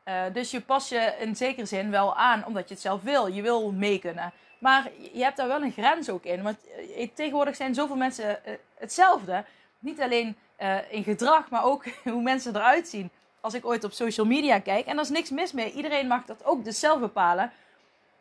Uh, 0.09 0.23
dus 0.33 0.51
je 0.51 0.61
pas 0.61 0.89
je 0.89 1.15
in 1.19 1.37
zekere 1.37 1.67
zin 1.67 1.91
wel 1.91 2.17
aan, 2.17 2.45
omdat 2.47 2.69
je 2.69 2.75
het 2.75 2.83
zelf 2.83 3.03
wil. 3.03 3.27
Je 3.27 3.43
wil 3.43 3.73
mee 3.73 3.99
kunnen. 3.99 4.33
Maar 4.59 4.91
je 5.13 5.23
hebt 5.23 5.37
daar 5.37 5.49
wel 5.49 5.63
een 5.63 5.73
grens 5.73 6.11
ook 6.11 6.25
in. 6.25 6.43
Want 6.43 6.57
eh, 6.97 7.09
tegenwoordig 7.15 7.57
zijn 7.57 7.75
zoveel 7.75 7.97
mensen 7.97 8.39
hetzelfde. 8.75 9.45
Niet 9.79 10.01
alleen 10.01 10.37
in 10.89 11.05
gedrag, 11.05 11.51
maar 11.51 11.65
ook 11.65 11.85
hoe 12.05 12.23
mensen 12.23 12.57
eruit 12.57 12.89
zien. 12.89 13.11
Als 13.41 13.55
ik 13.55 13.67
ooit 13.67 13.85
op 13.85 13.93
social 13.93 14.27
media 14.27 14.59
kijk, 14.59 14.87
en 14.87 14.97
er 14.97 15.03
is 15.03 15.09
niks 15.09 15.31
mis 15.31 15.53
mee. 15.53 15.73
Iedereen 15.73 16.07
mag 16.07 16.25
dat 16.25 16.45
ook 16.45 16.65
dus 16.65 16.81
zelf 16.81 17.01
bepalen. 17.01 17.53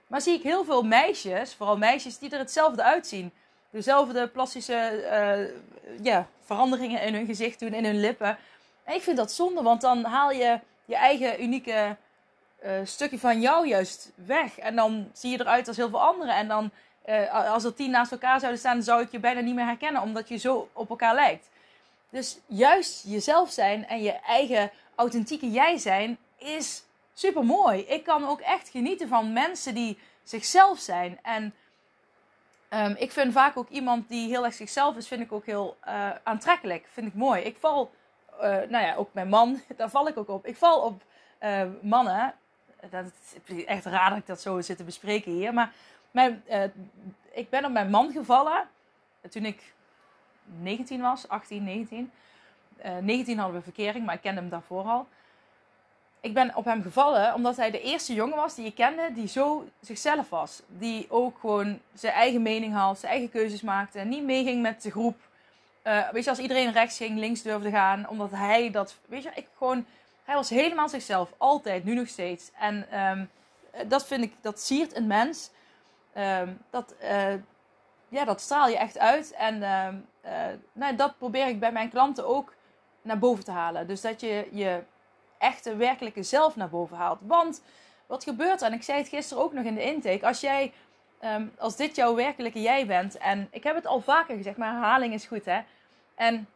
Maar 0.07 0.21
zie 0.21 0.33
ik 0.33 0.43
heel 0.43 0.63
veel 0.63 0.83
meisjes, 0.83 1.53
vooral 1.53 1.77
meisjes, 1.77 2.17
die 2.17 2.29
er 2.29 2.39
hetzelfde 2.39 2.83
uitzien. 2.83 3.31
Dezelfde 3.69 4.27
plastische 4.27 5.53
veranderingen 6.41 7.01
in 7.01 7.13
hun 7.13 7.25
gezicht 7.25 7.59
doen, 7.59 7.73
in 7.73 7.85
hun 7.85 7.99
lippen. 7.99 8.37
En 8.83 8.95
ik 8.95 9.01
vind 9.01 9.17
dat 9.17 9.31
zonde, 9.31 9.61
want 9.61 9.81
dan 9.81 10.03
haal 10.03 10.31
je 10.31 10.59
je 10.85 10.95
eigen 10.95 11.43
unieke 11.43 11.95
uh, 12.65 12.71
stukje 12.83 13.19
van 13.19 13.41
jou 13.41 13.67
juist 13.67 14.11
weg. 14.15 14.57
En 14.57 14.75
dan 14.75 15.09
zie 15.13 15.31
je 15.31 15.39
eruit 15.39 15.67
als 15.67 15.77
heel 15.77 15.89
veel 15.89 16.01
anderen. 16.01 16.35
En 16.35 16.47
dan, 16.47 16.71
uh, 17.05 17.51
als 17.51 17.63
er 17.63 17.73
tien 17.73 17.91
naast 17.91 18.11
elkaar 18.11 18.39
zouden 18.39 18.59
staan, 18.59 18.83
zou 18.83 19.01
ik 19.01 19.11
je 19.11 19.19
bijna 19.19 19.39
niet 19.39 19.55
meer 19.55 19.65
herkennen, 19.65 20.01
omdat 20.01 20.29
je 20.29 20.37
zo 20.37 20.69
op 20.73 20.89
elkaar 20.89 21.15
lijkt. 21.15 21.49
Dus 22.09 22.39
juist 22.45 23.03
jezelf 23.07 23.51
zijn 23.51 23.87
en 23.87 24.01
je 24.01 24.11
eigen 24.11 24.71
authentieke 24.95 25.51
jij 25.51 25.77
zijn 25.77 26.17
is 26.37 26.83
super 27.13 27.45
mooi. 27.45 27.79
Ik 27.79 28.03
kan 28.03 28.27
ook 28.27 28.39
echt 28.39 28.69
genieten 28.69 29.07
van 29.07 29.33
mensen 29.33 29.73
die 29.73 29.97
zichzelf 30.23 30.79
zijn. 30.79 31.19
En 31.21 31.53
um, 32.69 32.95
ik 32.97 33.11
vind 33.11 33.33
vaak 33.33 33.57
ook 33.57 33.69
iemand 33.69 34.09
die 34.09 34.29
heel 34.29 34.45
erg 34.45 34.53
zichzelf 34.53 34.95
is, 34.95 35.07
vind 35.07 35.21
ik 35.21 35.31
ook 35.31 35.45
heel 35.45 35.77
uh, 35.87 36.09
aantrekkelijk. 36.23 36.85
Vind 36.93 37.07
ik 37.07 37.13
mooi. 37.13 37.41
Ik 37.41 37.57
val, 37.59 37.91
uh, 38.41 38.69
nou 38.69 38.85
ja, 38.85 38.95
ook 38.95 39.13
mijn 39.13 39.29
man, 39.29 39.61
daar 39.77 39.89
val 39.89 40.07
ik 40.07 40.17
ook 40.17 40.29
op. 40.29 40.45
Ik 40.45 40.55
val 40.55 40.81
op 40.81 41.03
uh, 41.43 41.61
mannen. 41.81 42.33
Dat 42.89 43.05
is 43.45 43.65
echt 43.65 43.85
raar 43.85 44.09
dat 44.09 44.19
ik 44.19 44.27
dat 44.27 44.41
zo 44.41 44.61
zit 44.61 44.77
te 44.77 44.83
bespreken 44.83 45.31
hier. 45.31 45.53
Maar 45.53 45.71
mijn, 46.11 46.43
ik 47.31 47.49
ben 47.49 47.65
op 47.65 47.71
mijn 47.71 47.89
man 47.89 48.11
gevallen 48.11 48.67
toen 49.29 49.45
ik 49.45 49.73
19 50.61 51.01
was, 51.01 51.27
18, 51.27 51.63
19. 51.63 52.11
19 53.01 53.37
hadden 53.37 53.57
we 53.57 53.63
verkering, 53.63 54.05
maar 54.05 54.15
ik 54.15 54.21
kende 54.21 54.41
hem 54.41 54.49
daarvoor 54.49 54.83
al 54.83 55.07
ik 56.25 56.33
ben 56.33 56.55
op 56.55 56.65
hem 56.65 56.81
gevallen 56.81 57.33
omdat 57.33 57.55
hij 57.55 57.71
de 57.71 57.81
eerste 57.81 58.13
jongen 58.13 58.35
was 58.35 58.55
die 58.55 58.65
ik 58.65 58.75
kende 58.75 59.11
die 59.13 59.27
zo 59.27 59.67
zichzelf 59.79 60.29
was. 60.29 60.61
Die 60.67 61.05
ook 61.09 61.39
gewoon 61.39 61.79
zijn 61.93 62.13
eigen 62.13 62.41
mening 62.41 62.73
had, 62.73 62.99
zijn 62.99 63.11
eigen 63.11 63.29
keuzes 63.29 63.61
maakte. 63.61 63.99
En 63.99 64.09
niet 64.09 64.23
meeging 64.23 64.61
met 64.61 64.81
de 64.81 64.91
groep. 64.91 65.17
Uh, 65.87 66.09
weet 66.09 66.23
je, 66.23 66.29
als 66.29 66.39
iedereen 66.39 66.71
rechts 66.71 66.97
ging, 66.97 67.19
links 67.19 67.41
durfde 67.41 67.69
gaan. 67.69 68.09
Omdat 68.09 68.31
hij 68.31 68.71
dat, 68.71 68.95
weet 69.05 69.23
je, 69.23 69.31
ik 69.35 69.47
gewoon... 69.57 69.85
Hij 70.23 70.35
was 70.35 70.49
helemaal 70.49 70.89
zichzelf. 70.89 71.33
Altijd, 71.37 71.83
nu 71.83 71.93
nog 71.93 72.07
steeds. 72.07 72.51
En 72.59 72.99
um, 72.99 73.29
dat 73.87 74.07
vind 74.07 74.23
ik, 74.23 74.33
dat 74.41 74.59
siert 74.61 74.95
een 74.95 75.07
mens. 75.07 75.51
Um, 76.17 76.61
dat, 76.69 76.95
uh, 77.03 77.33
ja, 78.09 78.25
dat 78.25 78.41
straal 78.41 78.67
je 78.67 78.77
echt 78.77 78.97
uit. 78.97 79.31
En 79.31 79.63
ehm, 79.63 79.95
eh, 80.21 80.57
nou, 80.73 80.95
dat 80.95 81.17
probeer 81.17 81.47
ik 81.47 81.59
bij 81.59 81.71
mijn 81.71 81.89
klanten 81.89 82.27
ook 82.27 82.53
naar 83.01 83.19
boven 83.19 83.43
te 83.43 83.51
halen. 83.51 83.87
Dus 83.87 84.01
dat 84.01 84.21
je 84.21 84.47
je 84.51 84.83
echte, 85.37 85.75
werkelijke 85.75 86.23
zelf 86.23 86.55
naar 86.55 86.69
boven 86.69 86.97
haalt. 86.97 87.19
Want 87.21 87.61
wat 88.05 88.23
gebeurt 88.23 88.61
er? 88.61 88.67
En 88.67 88.73
ik 88.73 88.83
zei 88.83 88.97
het 88.97 89.07
gisteren 89.07 89.43
ook 89.43 89.53
nog 89.53 89.65
in 89.65 89.75
de 89.75 89.83
intake. 89.83 90.25
Als 90.25 90.39
jij, 90.39 90.73
ehm, 91.19 91.45
als 91.57 91.75
dit 91.75 91.95
jouw 91.95 92.15
werkelijke 92.15 92.61
jij 92.61 92.85
bent. 92.85 93.17
En 93.17 93.47
ik 93.51 93.63
heb 93.63 93.75
het 93.75 93.85
al 93.85 94.01
vaker 94.01 94.35
gezegd, 94.35 94.57
maar 94.57 94.71
herhaling 94.71 95.13
is 95.13 95.25
goed 95.25 95.45
hè. 95.45 95.59
En 96.15 96.47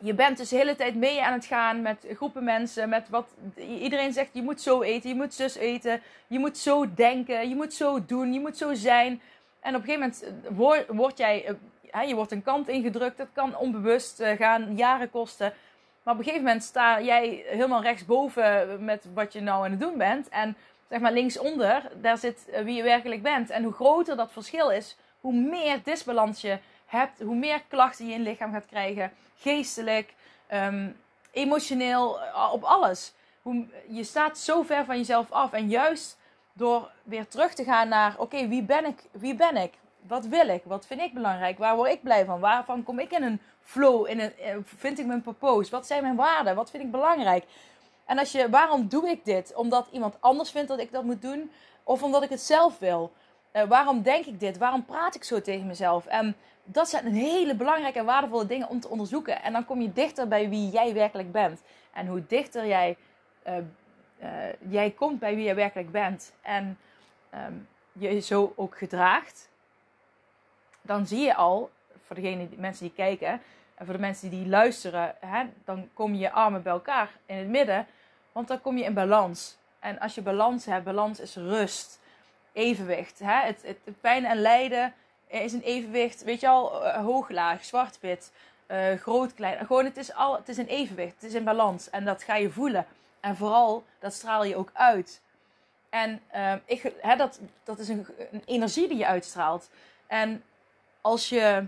je 0.00 0.14
bent 0.14 0.36
dus 0.36 0.48
de 0.48 0.56
hele 0.56 0.76
tijd 0.76 0.94
mee 0.94 1.22
aan 1.22 1.32
het 1.32 1.44
gaan 1.44 1.82
met 1.82 2.06
groepen 2.14 2.44
mensen. 2.44 2.88
Met 2.88 3.08
wat 3.08 3.28
iedereen 3.56 4.12
zegt: 4.12 4.30
je 4.32 4.42
moet 4.42 4.60
zo 4.60 4.82
eten, 4.82 5.08
je 5.08 5.16
moet 5.16 5.34
zus 5.34 5.54
eten, 5.54 6.00
je 6.26 6.38
moet 6.38 6.58
zo 6.58 6.94
denken, 6.94 7.48
je 7.48 7.54
moet 7.54 7.74
zo 7.74 8.04
doen, 8.04 8.32
je 8.32 8.40
moet 8.40 8.56
zo 8.56 8.74
zijn. 8.74 9.20
En 9.60 9.74
op 9.74 9.80
een 9.80 9.88
gegeven 9.88 10.00
moment 10.00 10.22
eh, 10.86 10.96
word, 10.96 11.18
jij, 11.18 11.56
uh, 11.94 12.08
je 12.08 12.14
wordt 12.14 12.32
een 12.32 12.42
kant 12.42 12.68
ingedrukt. 12.68 13.16
Dat 13.16 13.28
kan 13.32 13.56
onbewust 13.56 14.20
uh, 14.20 14.30
gaan, 14.30 14.76
jaren 14.76 15.10
kosten. 15.10 15.52
Maar 16.02 16.14
op 16.14 16.20
een 16.20 16.26
gegeven 16.26 16.46
moment 16.46 16.64
sta 16.64 17.00
jij 17.00 17.44
helemaal 17.46 17.82
rechtsboven 17.82 18.84
met 18.84 19.04
wat 19.14 19.32
je 19.32 19.40
nou 19.40 19.64
aan 19.64 19.70
het 19.70 19.80
doen 19.80 19.98
bent. 19.98 20.28
En 20.28 20.56
zeg 20.88 21.00
maar 21.00 21.12
linksonder, 21.12 21.90
daar 22.00 22.18
zit 22.18 22.48
wie 22.64 22.76
je 22.76 22.82
werkelijk 22.82 23.22
bent. 23.22 23.50
En 23.50 23.62
hoe 23.62 23.72
groter 23.72 24.16
dat 24.16 24.32
verschil 24.32 24.70
is, 24.70 24.96
hoe 25.20 25.34
meer 25.34 25.80
disbalans 25.84 26.40
je 26.40 26.58
hebt, 26.88 27.20
hoe 27.20 27.36
meer 27.36 27.62
klachten 27.68 28.06
je 28.06 28.12
in 28.12 28.22
je 28.22 28.28
lichaam 28.28 28.52
gaat 28.52 28.66
krijgen. 28.66 29.12
Geestelijk, 29.36 30.14
um, 30.52 30.96
emotioneel, 31.30 32.18
op 32.52 32.62
alles. 32.62 33.12
Hoe, 33.42 33.66
je 33.88 34.04
staat 34.04 34.38
zo 34.38 34.62
ver 34.62 34.84
van 34.84 34.96
jezelf 34.96 35.30
af. 35.30 35.52
En 35.52 35.68
juist 35.68 36.18
door 36.52 36.90
weer 37.02 37.28
terug 37.28 37.54
te 37.54 37.64
gaan 37.64 37.88
naar: 37.88 38.14
oké, 38.18 38.48
wie 38.48 38.62
ben 38.62 38.84
ik? 38.84 39.04
Wie 39.10 39.34
ben 39.34 39.56
ik? 39.56 39.72
Wat 40.06 40.26
wil 40.26 40.48
ik? 40.48 40.62
Wat 40.64 40.86
vind 40.86 41.00
ik 41.00 41.14
belangrijk? 41.14 41.58
Waar 41.58 41.76
word 41.76 41.90
ik 41.90 42.02
blij 42.02 42.24
van? 42.24 42.40
Waarvan 42.40 42.82
kom 42.82 42.98
ik 42.98 43.10
in 43.10 43.22
een 43.22 43.40
flow? 43.62 44.08
In 44.08 44.20
een, 44.20 44.36
eh, 44.36 44.56
vind 44.64 44.98
ik 44.98 45.06
mijn 45.06 45.22
purpose? 45.22 45.70
Wat 45.70 45.86
zijn 45.86 46.02
mijn 46.02 46.16
waarden? 46.16 46.54
Wat 46.54 46.70
vind 46.70 46.82
ik 46.82 46.90
belangrijk? 46.90 47.44
En 48.04 48.18
als 48.18 48.32
je, 48.32 48.50
waarom 48.50 48.88
doe 48.88 49.08
ik 49.08 49.24
dit? 49.24 49.54
Omdat 49.54 49.88
iemand 49.90 50.16
anders 50.20 50.50
vindt 50.50 50.68
dat 50.68 50.78
ik 50.78 50.92
dat 50.92 51.04
moet 51.04 51.22
doen? 51.22 51.50
Of 51.82 52.02
omdat 52.02 52.22
ik 52.22 52.30
het 52.30 52.40
zelf 52.40 52.78
wil? 52.78 53.12
Uh, 53.58 53.68
waarom 53.68 54.02
denk 54.02 54.24
ik 54.24 54.40
dit? 54.40 54.58
Waarom 54.58 54.84
praat 54.84 55.14
ik 55.14 55.24
zo 55.24 55.40
tegen 55.40 55.66
mezelf? 55.66 56.06
En 56.06 56.36
dat 56.64 56.88
zijn 56.88 57.06
hele 57.06 57.54
belangrijke 57.54 57.98
en 57.98 58.04
waardevolle 58.04 58.46
dingen 58.46 58.68
om 58.68 58.80
te 58.80 58.88
onderzoeken. 58.88 59.42
En 59.42 59.52
dan 59.52 59.64
kom 59.64 59.80
je 59.80 59.92
dichter 59.92 60.28
bij 60.28 60.48
wie 60.48 60.70
jij 60.70 60.94
werkelijk 60.94 61.32
bent. 61.32 61.62
En 61.92 62.06
hoe 62.06 62.26
dichter 62.26 62.66
jij 62.66 62.96
uh, 63.46 63.54
uh, 64.22 64.28
jij 64.68 64.90
komt 64.90 65.18
bij 65.18 65.34
wie 65.34 65.46
je 65.46 65.54
werkelijk 65.54 65.90
bent 65.90 66.32
en 66.42 66.78
um, 67.34 67.68
je 67.92 68.20
zo 68.20 68.52
ook 68.56 68.78
gedraagt, 68.78 69.50
dan 70.82 71.06
zie 71.06 71.20
je 71.20 71.34
al, 71.34 71.70
voor 72.04 72.16
degene, 72.16 72.48
die, 72.48 72.58
mensen 72.58 72.84
die 72.84 72.94
kijken 72.94 73.40
en 73.74 73.84
voor 73.84 73.94
de 73.94 74.00
mensen 74.00 74.30
die 74.30 74.48
luisteren, 74.48 75.14
hè, 75.20 75.44
dan 75.64 75.88
kom 75.94 76.14
je 76.14 76.30
armen 76.30 76.62
bij 76.62 76.72
elkaar 76.72 77.10
in 77.26 77.36
het 77.36 77.48
midden, 77.48 77.86
want 78.32 78.48
dan 78.48 78.60
kom 78.60 78.76
je 78.76 78.84
in 78.84 78.94
balans. 78.94 79.56
En 79.78 79.98
als 79.98 80.14
je 80.14 80.22
balans 80.22 80.64
hebt, 80.64 80.84
balans 80.84 81.20
is 81.20 81.36
rust, 81.36 82.00
evenwicht. 82.52 83.18
Hè? 83.18 83.46
Het, 83.46 83.62
het, 83.62 84.00
pijn 84.00 84.24
en 84.24 84.40
lijden 84.40 84.94
is 85.26 85.52
een 85.52 85.62
evenwicht, 85.62 86.24
weet 86.24 86.40
je 86.40 86.48
al, 86.48 86.84
uh, 86.84 86.96
hoog, 86.96 87.30
laag, 87.30 87.64
zwart, 87.64 88.00
wit, 88.00 88.32
uh, 88.68 88.94
groot, 88.94 89.34
klein. 89.34 89.66
Gewoon, 89.66 89.84
het 89.84 89.96
is, 89.96 90.14
al, 90.14 90.36
het 90.36 90.48
is 90.48 90.56
een 90.56 90.66
evenwicht, 90.66 91.14
het 91.14 91.22
is 91.22 91.34
in 91.34 91.44
balans 91.44 91.90
en 91.90 92.04
dat 92.04 92.22
ga 92.22 92.36
je 92.36 92.50
voelen. 92.50 92.86
En 93.20 93.36
vooral, 93.36 93.84
dat 93.98 94.12
straal 94.12 94.44
je 94.44 94.56
ook 94.56 94.70
uit. 94.72 95.20
En 95.90 96.20
uh, 96.34 96.52
ik, 96.64 96.92
hè, 97.00 97.16
dat, 97.16 97.40
dat 97.64 97.78
is 97.78 97.88
een, 97.88 98.06
een, 98.30 98.42
energie 98.44 98.88
die 98.88 98.96
je 98.96 99.06
uitstraalt. 99.06 99.70
En 100.06 100.44
als 101.00 101.28
je, 101.28 101.64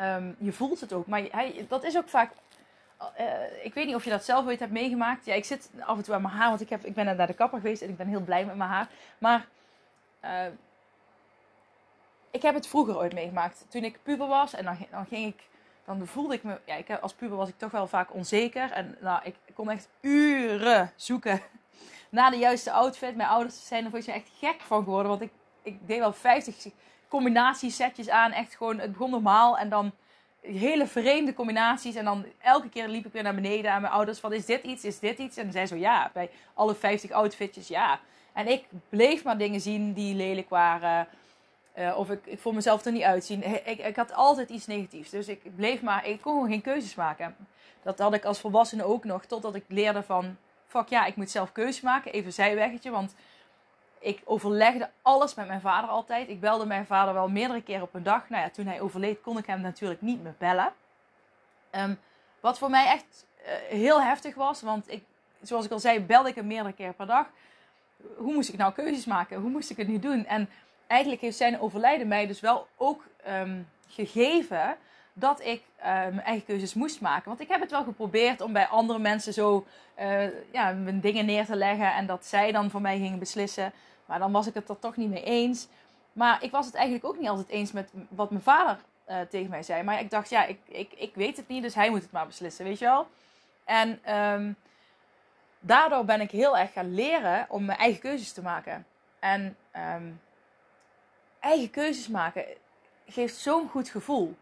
um, 0.00 0.36
je 0.38 0.52
voelt 0.52 0.80
het 0.80 0.92
ook, 0.92 1.06
maar 1.06 1.22
hij, 1.30 1.66
dat 1.68 1.84
is 1.84 1.96
ook 1.96 2.08
vaak, 2.08 2.32
uh, 3.20 3.64
ik 3.64 3.74
weet 3.74 3.86
niet 3.86 3.94
of 3.94 4.04
je 4.04 4.10
dat 4.10 4.24
zelf 4.24 4.46
ooit 4.46 4.60
hebt 4.60 4.72
meegemaakt. 4.72 5.24
Ja, 5.24 5.34
ik 5.34 5.44
zit 5.44 5.70
af 5.80 5.96
en 5.96 6.02
toe 6.02 6.14
aan 6.14 6.22
mijn 6.22 6.34
haar, 6.34 6.48
want 6.48 6.60
ik, 6.60 6.70
heb, 6.70 6.84
ik 6.84 6.94
ben 6.94 7.04
naar 7.04 7.26
de 7.26 7.34
kapper 7.34 7.60
geweest 7.60 7.82
en 7.82 7.88
ik 7.88 7.96
ben 7.96 8.08
heel 8.08 8.20
blij 8.20 8.44
met 8.44 8.56
mijn 8.56 8.70
haar. 8.70 8.88
Maar 9.18 9.46
uh, 10.24 10.46
ik 12.30 12.42
heb 12.42 12.54
het 12.54 12.66
vroeger 12.66 12.96
ooit 12.96 13.14
meegemaakt. 13.14 13.64
Toen 13.68 13.84
ik 13.84 14.02
puber 14.02 14.26
was 14.26 14.54
en 14.54 14.64
dan, 14.64 14.86
dan 14.90 15.06
ging 15.06 15.26
ik 15.26 15.48
dan 15.84 16.06
voelde 16.06 16.34
ik 16.34 16.42
me, 16.42 16.60
ja, 16.64 16.74
ik, 16.74 16.90
als 16.90 17.12
puber 17.12 17.36
was 17.36 17.48
ik 17.48 17.58
toch 17.58 17.70
wel 17.70 17.86
vaak 17.86 18.14
onzeker. 18.14 18.72
En 18.72 18.96
nou, 19.00 19.20
ik 19.24 19.34
kon 19.54 19.70
echt 19.70 19.88
uren 20.00 20.92
zoeken 20.96 21.40
naar 22.10 22.30
de 22.30 22.36
juiste 22.36 22.72
outfit. 22.72 23.16
Mijn 23.16 23.28
ouders 23.28 23.66
zijn 23.66 23.84
er 23.84 23.90
volgens 23.90 24.10
mij 24.10 24.20
echt 24.20 24.30
gek 24.38 24.60
van 24.60 24.84
geworden. 24.84 25.08
Want 25.08 25.22
ik, 25.22 25.32
ik 25.62 25.86
deed 25.86 25.98
wel 25.98 26.12
50 26.12 26.72
combinatiesetjes 27.08 28.08
aan. 28.08 28.32
Echt 28.32 28.54
gewoon, 28.56 28.78
het 28.78 28.92
begon 28.92 29.10
normaal. 29.10 29.58
En 29.58 29.68
dan 29.68 29.92
hele 30.40 30.86
vreemde 30.86 31.34
combinaties. 31.34 31.94
En 31.94 32.04
dan 32.04 32.24
elke 32.38 32.68
keer 32.68 32.88
liep 32.88 33.06
ik 33.06 33.12
weer 33.12 33.22
naar 33.22 33.34
beneden 33.34 33.72
aan 33.72 33.80
mijn 33.80 33.92
ouders 33.92 34.18
van, 34.18 34.32
is 34.32 34.46
dit 34.46 34.62
iets, 34.62 34.84
is 34.84 34.98
dit 34.98 35.18
iets? 35.18 35.36
En 35.36 35.52
zij 35.52 35.66
zo, 35.66 35.76
ja, 35.76 36.10
bij 36.14 36.30
alle 36.54 36.74
50 36.74 37.10
outfitjes, 37.10 37.68
ja. 37.68 38.00
En 38.32 38.48
ik 38.48 38.64
bleef 38.88 39.24
maar 39.24 39.38
dingen 39.38 39.60
zien 39.60 39.92
die 39.92 40.14
lelijk 40.14 40.48
waren. 40.48 41.08
Uh, 41.78 41.98
of 41.98 42.10
ik, 42.10 42.26
ik 42.26 42.38
vond 42.38 42.54
mezelf 42.54 42.84
er 42.84 42.92
niet 42.92 43.02
uitzien. 43.02 43.44
Ik, 43.64 43.78
ik 43.78 43.96
had 43.96 44.14
altijd 44.14 44.48
iets 44.48 44.66
negatiefs. 44.66 45.10
Dus 45.10 45.28
ik 45.28 45.56
bleef 45.56 45.82
maar, 45.82 46.06
ik 46.06 46.20
kon 46.20 46.32
gewoon 46.32 46.48
geen 46.48 46.60
keuzes 46.60 46.94
maken. 46.94 47.36
Dat 47.82 47.98
had 47.98 48.14
ik 48.14 48.24
als 48.24 48.40
volwassene 48.40 48.84
ook 48.84 49.04
nog. 49.04 49.24
Totdat 49.24 49.54
ik 49.54 49.64
leerde 49.68 50.02
van, 50.02 50.36
fuck 50.66 50.88
ja, 50.88 51.04
ik 51.06 51.16
moet 51.16 51.30
zelf 51.30 51.52
keuzes 51.52 51.80
maken. 51.80 52.12
Even 52.12 52.32
zijweggetje, 52.32 52.90
want 52.90 53.14
ik 54.00 54.22
overlegde 54.24 54.90
alles 55.02 55.34
met 55.34 55.46
mijn 55.46 55.60
vader 55.60 55.90
altijd. 55.90 56.28
Ik 56.28 56.40
belde 56.40 56.66
mijn 56.66 56.86
vader 56.86 57.14
wel 57.14 57.28
meerdere 57.28 57.62
keren 57.62 57.82
op 57.82 57.94
een 57.94 58.02
dag. 58.02 58.28
Nou 58.28 58.42
ja, 58.42 58.50
toen 58.50 58.66
hij 58.66 58.80
overleed 58.80 59.20
kon 59.20 59.38
ik 59.38 59.46
hem 59.46 59.60
natuurlijk 59.60 60.00
niet 60.00 60.22
meer 60.22 60.34
bellen. 60.38 60.72
Um, 61.72 61.98
wat 62.40 62.58
voor 62.58 62.70
mij 62.70 62.86
echt 62.86 63.26
uh, 63.42 63.52
heel 63.78 64.02
heftig 64.02 64.34
was. 64.34 64.62
Want 64.62 64.90
ik, 64.90 65.04
zoals 65.42 65.64
ik 65.64 65.70
al 65.70 65.78
zei, 65.78 66.00
belde 66.00 66.28
ik 66.28 66.34
hem 66.34 66.46
meerdere 66.46 66.74
keren 66.74 66.94
per 66.94 67.06
dag. 67.06 67.26
Hoe 68.16 68.34
moest 68.34 68.48
ik 68.48 68.56
nou 68.56 68.72
keuzes 68.72 69.04
maken? 69.04 69.40
Hoe 69.40 69.50
moest 69.50 69.70
ik 69.70 69.76
het 69.76 69.88
nu 69.88 69.98
doen? 69.98 70.26
En 70.26 70.48
eigenlijk 70.86 71.20
heeft 71.20 71.36
zijn 71.36 71.60
overlijden 71.60 72.08
mij 72.08 72.26
dus 72.26 72.40
wel 72.40 72.66
ook 72.76 73.04
um, 73.28 73.68
gegeven 73.88 74.76
dat 75.12 75.40
ik 75.40 75.62
uh, 75.78 75.84
mijn 75.84 76.22
eigen 76.22 76.46
keuzes 76.46 76.74
moest 76.74 77.00
maken. 77.00 77.28
Want 77.28 77.40
ik 77.40 77.48
heb 77.48 77.60
het 77.60 77.70
wel 77.70 77.84
geprobeerd 77.84 78.40
om 78.40 78.52
bij 78.52 78.66
andere 78.66 78.98
mensen 78.98 79.32
zo 79.32 79.66
uh, 80.00 80.52
ja, 80.52 80.72
mijn 80.72 81.00
dingen 81.00 81.26
neer 81.26 81.44
te 81.46 81.56
leggen 81.56 81.94
en 81.94 82.06
dat 82.06 82.26
zij 82.26 82.52
dan 82.52 82.70
voor 82.70 82.80
mij 82.80 82.98
gingen 82.98 83.18
beslissen. 83.18 83.72
Maar 84.10 84.18
dan 84.18 84.32
was 84.32 84.46
ik 84.46 84.54
het 84.54 84.68
er 84.68 84.78
toch 84.78 84.96
niet 84.96 85.10
mee 85.10 85.22
eens. 85.22 85.68
Maar 86.12 86.42
ik 86.42 86.50
was 86.50 86.66
het 86.66 86.74
eigenlijk 86.74 87.04
ook 87.04 87.18
niet 87.18 87.28
altijd 87.28 87.48
eens 87.48 87.72
met 87.72 87.90
wat 88.08 88.30
mijn 88.30 88.42
vader 88.42 88.78
uh, 89.08 89.20
tegen 89.20 89.50
mij 89.50 89.62
zei. 89.62 89.82
Maar 89.82 90.00
ik 90.00 90.10
dacht, 90.10 90.30
ja, 90.30 90.44
ik, 90.44 90.58
ik, 90.64 90.92
ik 90.92 91.14
weet 91.14 91.36
het 91.36 91.48
niet, 91.48 91.62
dus 91.62 91.74
hij 91.74 91.90
moet 91.90 92.02
het 92.02 92.12
maar 92.12 92.26
beslissen, 92.26 92.64
weet 92.64 92.78
je 92.78 92.84
wel. 92.84 93.06
En 93.64 94.14
um, 94.16 94.56
daardoor 95.60 96.04
ben 96.04 96.20
ik 96.20 96.30
heel 96.30 96.58
erg 96.58 96.72
gaan 96.72 96.94
leren 96.94 97.46
om 97.48 97.64
mijn 97.64 97.78
eigen 97.78 98.00
keuzes 98.00 98.32
te 98.32 98.42
maken. 98.42 98.86
En 99.18 99.56
um, 99.76 100.20
eigen 101.40 101.70
keuzes 101.70 102.08
maken 102.08 102.44
geeft 103.06 103.36
zo'n 103.36 103.68
goed 103.68 103.88
gevoel. 103.88 104.34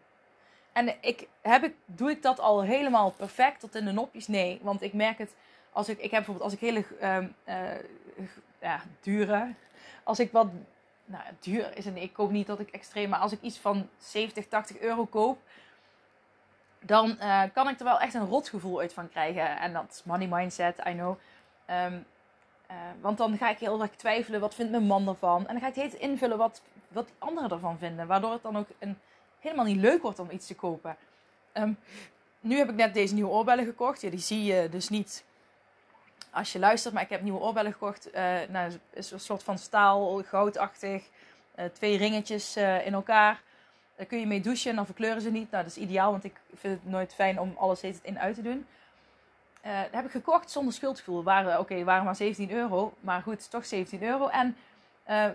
En 0.71 0.95
ik, 1.01 1.27
heb 1.41 1.63
ik, 1.63 1.75
doe 1.85 2.11
ik 2.11 2.21
dat 2.21 2.39
al 2.39 2.61
helemaal 2.61 3.11
perfect 3.11 3.59
tot 3.59 3.75
in 3.75 3.85
de 3.85 3.91
nopjes? 3.91 4.27
Nee, 4.27 4.59
want 4.61 4.81
ik 4.81 4.93
merk 4.93 5.17
het 5.17 5.35
als 5.71 5.89
ik, 5.89 5.97
ik 5.97 6.11
heb 6.11 6.25
bijvoorbeeld 6.25 6.45
als 6.45 6.53
ik 6.53 6.59
hele 6.59 6.85
um, 7.01 7.35
uh, 7.47 7.55
ja, 8.61 8.81
dure, 9.01 9.53
als 10.03 10.19
ik 10.19 10.31
wat, 10.31 10.47
nou 11.05 11.23
duur 11.39 11.77
is 11.77 11.85
het, 11.85 11.95
ik 11.95 12.13
koop 12.13 12.31
niet 12.31 12.47
dat 12.47 12.59
ik 12.59 12.69
extreem, 12.69 13.09
maar 13.09 13.19
als 13.19 13.31
ik 13.31 13.41
iets 13.41 13.57
van 13.57 13.89
70, 13.97 14.47
80 14.47 14.79
euro 14.79 15.05
koop, 15.05 15.39
dan 16.81 17.17
uh, 17.21 17.43
kan 17.53 17.69
ik 17.69 17.79
er 17.79 17.85
wel 17.85 17.99
echt 17.99 18.13
een 18.13 18.25
rotgevoel 18.25 18.79
uit 18.79 18.93
van 18.93 19.09
krijgen. 19.09 19.59
En 19.59 19.73
dat 19.73 20.01
money 20.05 20.27
mindset, 20.27 20.77
I 20.87 20.91
know. 20.91 21.17
Um, 21.69 22.05
uh, 22.71 22.77
want 23.01 23.17
dan 23.17 23.37
ga 23.37 23.49
ik 23.49 23.57
heel 23.57 23.81
erg 23.81 23.95
twijfelen, 23.95 24.39
wat 24.39 24.55
vindt 24.55 24.71
mijn 24.71 24.83
man 24.83 25.07
ervan? 25.07 25.47
En 25.47 25.53
dan 25.53 25.61
ga 25.61 25.67
ik 25.67 25.91
het 25.91 26.01
invullen 26.01 26.37
wat, 26.37 26.61
wat 26.87 27.09
anderen 27.17 27.51
ervan 27.51 27.77
vinden. 27.77 28.07
Waardoor 28.07 28.31
het 28.31 28.41
dan 28.41 28.57
ook 28.57 28.67
een, 28.79 28.97
helemaal 29.39 29.65
niet 29.65 29.81
leuk 29.81 30.01
wordt 30.01 30.19
om 30.19 30.31
iets 30.31 30.47
te 30.47 30.55
kopen. 30.55 30.95
Um, 31.53 31.77
nu 32.39 32.57
heb 32.57 32.69
ik 32.69 32.75
net 32.75 32.93
deze 32.93 33.13
nieuwe 33.13 33.31
oorbellen 33.31 33.65
gekocht. 33.65 34.01
Ja, 34.01 34.09
die 34.09 34.19
zie 34.19 34.43
je 34.43 34.69
dus 34.69 34.89
niet 34.89 35.23
als 36.31 36.51
je 36.51 36.59
luistert. 36.59 36.93
Maar 36.93 37.03
ik 37.03 37.09
heb 37.09 37.21
nieuwe 37.21 37.39
oorbellen 37.39 37.71
gekocht. 37.71 38.15
Uh, 38.15 38.37
nou, 38.49 38.71
is 38.93 39.11
een 39.11 39.19
soort 39.19 39.43
van 39.43 39.57
staal, 39.57 40.23
goudachtig. 40.25 41.03
Uh, 41.59 41.65
twee 41.65 41.97
ringetjes 41.97 42.57
in 42.57 42.93
elkaar. 42.93 43.41
Daar 43.95 44.05
kun 44.05 44.19
je 44.19 44.27
mee 44.27 44.41
douchen 44.41 44.69
en 44.69 44.75
dan 44.75 44.85
verkleuren 44.85 45.21
ze 45.21 45.31
niet. 45.31 45.51
Nou, 45.51 45.63
dat 45.63 45.75
is 45.75 45.83
ideaal, 45.83 46.11
want 46.11 46.23
ik 46.23 46.35
vind 46.55 46.81
het 46.81 46.91
nooit 46.91 47.13
fijn 47.13 47.39
om 47.39 47.53
alles 47.57 47.77
steeds 47.77 47.99
in 48.01 48.19
uit 48.19 48.35
te 48.35 48.41
doen. 48.41 48.65
Uh, 49.65 49.79
heb 49.91 50.05
ik 50.05 50.11
gekocht 50.11 50.51
zonder 50.51 50.73
schuldgevoel. 50.73 51.23
Waren, 51.23 51.59
oké, 51.59 51.83
waren 51.83 52.05
maar 52.05 52.15
17 52.15 52.51
euro. 52.51 52.93
Maar 52.99 53.21
goed, 53.21 53.51
toch 53.51 53.65
17 53.65 54.03
euro. 54.03 54.27
En, 54.27 54.55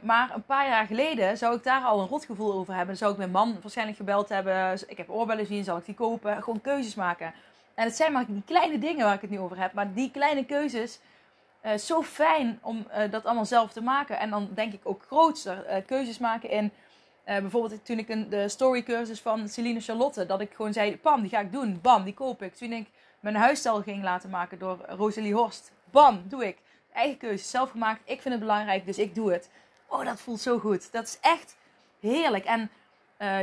maar 0.02 0.30
een 0.34 0.44
paar 0.44 0.68
jaar 0.68 0.86
geleden 0.86 1.38
zou 1.38 1.56
ik 1.56 1.62
daar 1.62 1.82
al 1.82 2.00
een 2.00 2.08
rotgevoel 2.08 2.52
over 2.52 2.74
hebben. 2.74 2.96
Zou 2.96 3.12
ik 3.12 3.18
mijn 3.18 3.30
man 3.30 3.58
waarschijnlijk 3.62 3.96
gebeld 3.96 4.28
hebben. 4.28 4.78
Ik 4.86 4.96
heb 4.96 5.10
oorbellen 5.10 5.46
zien, 5.46 5.64
zal 5.64 5.76
ik 5.76 5.84
die 5.84 5.94
kopen? 5.94 6.42
Gewoon 6.42 6.60
keuzes 6.60 6.94
maken. 6.94 7.34
En 7.75 7.85
het 7.85 7.97
zijn 7.97 8.12
maar 8.12 8.26
die 8.26 8.43
kleine 8.47 8.78
dingen 8.78 9.04
waar 9.04 9.14
ik 9.14 9.21
het 9.21 9.31
nu 9.31 9.38
over 9.38 9.61
heb. 9.61 9.73
Maar 9.73 9.95
die 9.95 10.11
kleine 10.11 10.45
keuzes, 10.45 10.99
uh, 11.64 11.75
zo 11.75 12.02
fijn 12.02 12.59
om 12.62 12.87
dat 13.11 13.25
allemaal 13.25 13.45
zelf 13.45 13.73
te 13.73 13.83
maken. 13.83 14.19
En 14.19 14.31
dan 14.31 14.49
denk 14.54 14.73
ik 14.73 14.81
ook 14.83 15.04
grootste 15.07 15.83
keuzes 15.87 16.19
maken 16.19 16.50
in 16.50 16.73
bijvoorbeeld 17.25 17.85
toen 17.85 17.99
ik 17.99 18.09
een, 18.09 18.28
de 18.28 18.49
storycursus 18.49 19.21
van 19.21 19.49
Celine 19.49 19.81
Charlotte, 19.81 20.26
dat 20.26 20.40
ik 20.40 20.52
gewoon 20.54 20.73
zei, 20.73 20.97
pam, 20.97 21.21
die 21.21 21.31
ga 21.31 21.40
ik 21.40 21.52
doen. 21.52 21.78
Bam, 21.83 22.04
die 22.04 22.14
koop 22.14 22.43
ik. 22.43 22.54
Toen 22.54 22.73
ik 22.73 22.88
mijn 23.21 23.35
huisstijl 23.35 23.83
ging 23.83 24.02
laten 24.02 24.31
maken 24.31 24.59
door 24.59 24.78
Rosalie 24.88 25.35
Horst. 25.35 25.73
Bam, 25.90 26.23
doe 26.28 26.47
ik. 26.47 26.59
Eigen 26.93 27.19
keuze, 27.19 27.45
zelf 27.45 27.71
gemaakt. 27.71 28.00
Ik 28.04 28.21
vind 28.21 28.35
het 28.35 28.43
belangrijk, 28.43 28.87
dus 28.87 28.99
ik 28.99 29.14
doe 29.14 29.33
het. 29.33 29.50
Oh, 29.87 30.04
dat 30.04 30.21
voelt 30.21 30.40
zo 30.40 30.59
goed. 30.59 30.93
Dat 30.93 31.04
is 31.04 31.19
echt 31.21 31.57
heerlijk. 32.00 32.45
En 32.45 32.71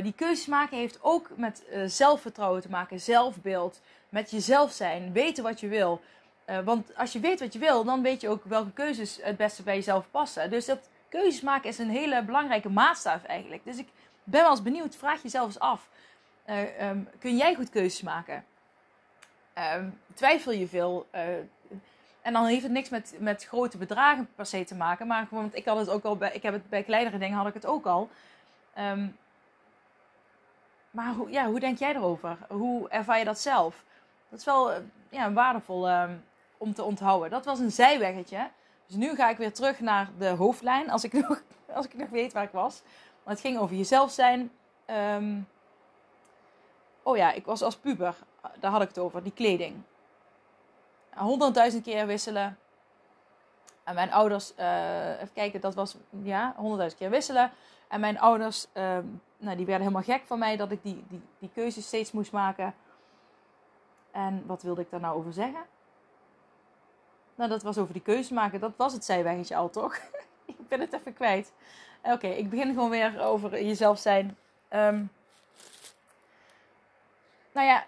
die 0.03 0.13
keuzes 0.13 0.45
maken 0.45 0.77
heeft 0.77 0.99
ook 1.01 1.29
met 1.35 1.63
zelfvertrouwen 1.85 2.61
te 2.61 2.69
maken, 2.69 2.99
zelfbeeld, 2.99 3.81
met 4.11 4.31
jezelf 4.31 4.71
zijn, 4.71 5.13
weten 5.13 5.43
wat 5.43 5.59
je 5.59 5.67
wil. 5.67 6.01
Uh, 6.45 6.59
want 6.59 6.95
als 6.95 7.13
je 7.13 7.19
weet 7.19 7.39
wat 7.39 7.53
je 7.53 7.59
wil, 7.59 7.83
dan 7.83 8.01
weet 8.01 8.21
je 8.21 8.29
ook 8.29 8.43
welke 8.43 8.71
keuzes 8.71 9.19
het 9.21 9.37
beste 9.37 9.63
bij 9.63 9.75
jezelf 9.75 10.05
passen. 10.11 10.49
Dus 10.49 10.65
dat 10.65 10.89
keuzes 11.09 11.41
maken 11.41 11.69
is 11.69 11.77
een 11.77 11.89
hele 11.89 12.23
belangrijke 12.23 12.69
maatstaf 12.69 13.23
eigenlijk. 13.23 13.65
Dus 13.65 13.77
ik 13.77 13.87
ben 14.23 14.41
wel 14.41 14.49
eens 14.49 14.61
benieuwd, 14.61 14.95
vraag 14.95 15.21
jezelf 15.21 15.45
eens 15.45 15.59
af. 15.59 15.89
Um, 16.81 17.09
kun 17.19 17.37
jij 17.37 17.55
goed 17.55 17.69
keuzes 17.69 18.01
maken? 18.01 18.45
Um, 19.75 19.99
twijfel 20.13 20.51
je 20.51 20.67
veel? 20.67 21.07
en 22.21 22.33
dan 22.33 22.45
heeft 22.45 22.63
het 22.63 22.71
niks 22.71 22.89
met, 22.89 23.15
met 23.19 23.45
grote 23.45 23.77
bedragen 23.77 24.29
per 24.35 24.45
se 24.45 24.63
te 24.63 24.75
maken. 24.75 25.07
Maar 25.07 25.27
want 25.29 25.55
ik 25.55 25.65
had 25.65 25.77
het 25.77 25.89
ook 25.89 26.03
al 26.03 26.17
bij, 26.17 26.31
ik 26.33 26.43
heb 26.43 26.53
het 26.53 26.69
bij 26.69 26.83
kleinere 26.83 27.17
dingen 27.17 27.37
had 27.37 27.47
ik 27.47 27.53
het 27.53 27.65
ook 27.65 27.85
al. 27.85 28.09
Um, 28.77 29.17
maar 30.91 31.13
hoe, 31.13 31.29
ja, 31.29 31.45
hoe 31.45 31.59
denk 31.59 31.77
jij 31.77 31.95
erover? 31.95 32.37
Hoe 32.49 32.89
ervaar 32.89 33.17
je 33.17 33.25
dat 33.25 33.39
zelf? 33.39 33.83
Dat 34.31 34.39
is 34.39 34.45
wel 34.45 34.71
ja, 35.09 35.33
waardevol 35.33 35.89
um, 35.91 36.23
om 36.57 36.73
te 36.73 36.83
onthouden. 36.83 37.29
Dat 37.29 37.45
was 37.45 37.59
een 37.59 37.71
zijweggetje. 37.71 38.49
Dus 38.87 38.95
nu 38.95 39.15
ga 39.15 39.29
ik 39.29 39.37
weer 39.37 39.53
terug 39.53 39.79
naar 39.79 40.09
de 40.17 40.27
hoofdlijn. 40.27 40.89
Als 40.89 41.03
ik 41.03 41.13
nog, 41.27 41.41
als 41.73 41.85
ik 41.85 41.93
nog 41.93 42.09
weet 42.09 42.33
waar 42.33 42.43
ik 42.43 42.51
was. 42.51 42.81
Want 43.23 43.37
het 43.37 43.47
ging 43.47 43.59
over 43.59 43.75
jezelf 43.75 44.11
zijn. 44.11 44.51
Um, 45.15 45.47
oh 47.03 47.17
ja, 47.17 47.31
ik 47.31 47.45
was 47.45 47.61
als 47.61 47.75
puber. 47.75 48.15
Daar 48.59 48.71
had 48.71 48.81
ik 48.81 48.87
het 48.87 48.99
over. 48.99 49.23
Die 49.23 49.33
kleding. 49.33 49.75
Honderdduizend 51.15 51.83
keer 51.83 52.07
wisselen. 52.07 52.57
En 53.83 53.95
mijn 53.95 54.11
ouders, 54.11 54.53
uh, 54.59 55.11
even 55.11 55.33
kijken, 55.33 55.61
dat 55.61 55.75
was 55.75 55.95
ja, 56.23 56.53
honderdduizend 56.55 57.01
keer 57.01 57.09
wisselen. 57.09 57.51
En 57.87 57.99
mijn 57.99 58.19
ouders, 58.19 58.67
uh, 58.73 58.97
nou, 59.37 59.57
die 59.57 59.65
werden 59.65 59.87
helemaal 59.87 60.17
gek 60.17 60.21
van 60.25 60.39
mij 60.39 60.57
dat 60.57 60.71
ik 60.71 60.83
die, 60.83 61.03
die, 61.09 61.21
die 61.39 61.49
keuzes 61.53 61.85
steeds 61.85 62.11
moest 62.11 62.31
maken. 62.31 62.73
En 64.11 64.43
wat 64.45 64.63
wilde 64.63 64.81
ik 64.81 64.89
daar 64.89 64.99
nou 64.99 65.17
over 65.17 65.33
zeggen? 65.33 65.61
Nou, 67.35 67.49
dat 67.49 67.63
was 67.63 67.77
over 67.77 67.93
die 67.93 68.01
keuze 68.01 68.33
maken. 68.33 68.59
Dat 68.59 68.73
was 68.75 68.93
het 68.93 69.05
zijweggetje 69.05 69.55
al, 69.55 69.69
toch? 69.69 69.95
ik 70.45 70.67
ben 70.67 70.79
het 70.79 70.93
even 70.93 71.13
kwijt. 71.13 71.53
Oké, 72.03 72.27
ik 72.27 72.49
begin 72.49 72.73
gewoon 72.73 72.89
weer 72.89 73.21
over 73.21 73.63
jezelf 73.63 73.99
zijn. 73.99 74.37
Um, 74.69 75.11
nou 77.51 77.67
ja, 77.67 77.85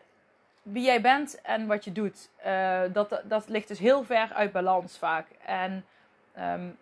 wie 0.61 0.83
jij 0.83 1.01
bent 1.01 1.41
en 1.41 1.67
wat 1.67 1.83
je 1.83 1.91
doet, 1.91 2.29
uh, 2.45 2.81
dat, 2.91 3.21
dat 3.23 3.49
ligt 3.49 3.67
dus 3.67 3.79
heel 3.79 4.03
ver 4.03 4.33
uit 4.33 4.51
balans 4.51 4.97
vaak. 4.97 5.27
En 5.45 5.85
um, 6.39 6.77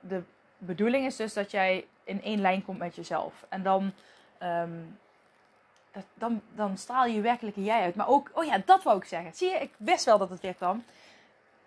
de 0.00 0.22
bedoeling 0.58 1.06
is 1.06 1.16
dus 1.16 1.32
dat 1.32 1.50
jij 1.50 1.86
in 2.04 2.22
één 2.22 2.40
lijn 2.40 2.64
komt 2.64 2.78
met 2.78 2.94
jezelf. 2.94 3.46
En 3.48 3.62
dan, 3.62 3.92
dat, 4.38 4.70
dan, 6.14 6.42
dan 6.54 6.78
straal 6.78 7.06
je 7.06 7.20
werkelijke 7.20 7.64
jij 7.64 7.82
uit. 7.82 7.94
Maar 7.94 8.08
ook, 8.08 8.30
oh 8.34 8.44
ja, 8.44 8.62
dat 8.64 8.82
wou 8.82 8.98
ik 8.98 9.04
zeggen. 9.04 9.34
Zie 9.34 9.48
je, 9.48 9.56
ik 9.56 9.74
wist 9.76 10.04
wel 10.04 10.18
dat 10.18 10.30
het 10.30 10.40
weer 10.40 10.54
kwam. 10.54 10.84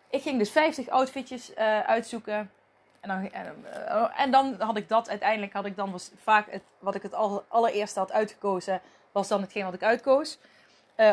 Ik 0.09 0.21
ging 0.21 0.37
dus 0.37 0.51
50 0.51 0.89
outfitjes 0.89 1.51
uh, 1.51 1.79
uitzoeken. 1.79 2.51
En 2.99 3.09
dan, 3.09 3.23
uh, 3.23 4.19
en 4.19 4.31
dan 4.31 4.55
had 4.59 4.77
ik 4.77 4.89
dat 4.89 5.09
uiteindelijk, 5.09 5.53
had 5.53 5.65
ik 5.65 5.75
dan 5.75 5.91
was 5.91 6.11
vaak 6.23 6.51
het, 6.51 6.61
wat 6.79 6.95
ik 6.95 7.01
het 7.01 7.13
allereerste 7.47 7.99
had 7.99 8.11
uitgekozen, 8.11 8.81
was 9.11 9.27
dan 9.27 9.41
hetgeen 9.41 9.65
wat 9.65 9.73
ik 9.73 9.83
uitkoos. 9.83 10.37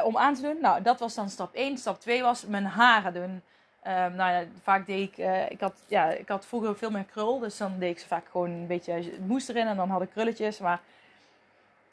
Om 0.04 0.16
aan 0.16 0.34
te 0.34 0.42
doen. 0.42 0.60
Nou, 0.60 0.82
dat 0.82 1.00
was 1.00 1.14
dan 1.14 1.30
stap 1.30 1.54
1. 1.54 1.78
Stap 1.78 2.00
2 2.00 2.22
was 2.22 2.44
mijn 2.46 2.64
haren 2.64 3.12
doen. 3.12 3.42
Um, 3.86 4.14
nou 4.14 4.32
ja, 4.32 4.44
vaak 4.62 4.86
deed 4.86 5.08
ik, 5.08 5.16
ik, 5.48 5.60
had, 5.60 5.82
ja, 5.88 6.06
ik 6.06 6.28
had 6.28 6.46
vroeger 6.46 6.76
veel 6.76 6.90
meer 6.90 7.04
krul, 7.04 7.38
dus 7.38 7.56
dan 7.56 7.78
deed 7.78 7.90
ik 7.90 7.98
ze 7.98 8.06
vaak 8.06 8.26
gewoon 8.30 8.50
een 8.50 8.66
beetje 8.66 9.12
moest 9.20 9.48
erin 9.48 9.66
en 9.66 9.76
dan 9.76 9.90
had 9.90 10.02
ik 10.02 10.10
krulletjes. 10.10 10.58
Maar, 10.58 10.80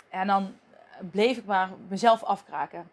en 0.09 0.27
dan 0.27 0.55
bleef 1.11 1.37
ik 1.37 1.45
maar 1.45 1.69
mezelf 1.87 2.23
afkraken. 2.23 2.91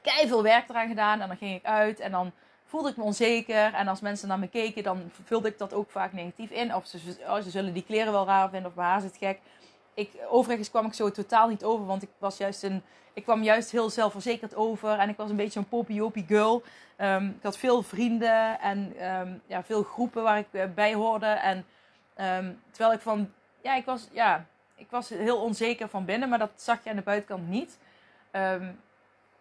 Kei 0.00 0.28
veel 0.28 0.42
werk 0.42 0.68
eraan 0.68 0.88
gedaan 0.88 1.20
en 1.20 1.28
dan 1.28 1.36
ging 1.36 1.54
ik 1.54 1.64
uit 1.64 2.00
en 2.00 2.10
dan 2.10 2.32
voelde 2.64 2.88
ik 2.88 2.96
me 2.96 3.02
onzeker. 3.02 3.74
En 3.74 3.88
als 3.88 4.00
mensen 4.00 4.28
naar 4.28 4.38
me 4.38 4.48
keken, 4.48 4.82
dan 4.82 5.10
vulde 5.24 5.48
ik 5.48 5.58
dat 5.58 5.74
ook 5.74 5.90
vaak 5.90 6.12
negatief 6.12 6.50
in. 6.50 6.74
Of 6.74 6.86
ze, 6.86 6.98
oh, 7.26 7.36
zullen 7.46 7.72
die 7.72 7.84
kleren 7.84 8.12
wel 8.12 8.26
raar 8.26 8.50
vinden 8.50 8.68
of 8.70 8.76
bij 8.76 8.84
haar 8.84 9.00
zit 9.00 9.16
gek. 9.16 9.38
Ik, 9.94 10.10
overigens 10.28 10.70
kwam 10.70 10.86
ik 10.86 10.94
zo 10.94 11.10
totaal 11.10 11.48
niet 11.48 11.64
over, 11.64 11.86
want 11.86 12.02
ik 12.02 12.10
was 12.18 12.36
juist 12.36 12.62
een 12.62 12.82
ik 13.12 13.22
kwam 13.22 13.42
juist 13.42 13.70
heel 13.70 13.90
zelfverzekerd 13.90 14.54
over 14.54 14.98
en 14.98 15.08
ik 15.08 15.16
was 15.16 15.30
een 15.30 15.36
beetje 15.36 15.60
een 15.60 15.68
poppy 15.68 16.26
girl. 16.26 16.62
Um, 16.98 17.28
ik 17.28 17.42
had 17.42 17.58
veel 17.58 17.82
vrienden 17.82 18.60
en 18.60 19.06
um, 19.10 19.42
ja, 19.46 19.62
veel 19.62 19.82
groepen 19.82 20.22
waar 20.22 20.38
ik 20.38 20.46
eh, 20.50 20.64
bij 20.74 20.94
hoorde. 20.94 21.26
En 21.26 21.56
um, 22.36 22.60
terwijl 22.70 22.94
ik 22.94 23.00
van, 23.00 23.32
ja, 23.62 23.74
ik 23.74 23.84
was, 23.84 24.08
ja, 24.12 24.46
ik 24.80 24.90
was 24.90 25.08
heel 25.08 25.42
onzeker 25.42 25.88
van 25.88 26.04
binnen, 26.04 26.28
maar 26.28 26.38
dat 26.38 26.50
zag 26.54 26.84
je 26.84 26.90
aan 26.90 26.96
de 26.96 27.02
buitenkant 27.02 27.48
niet. 27.48 27.78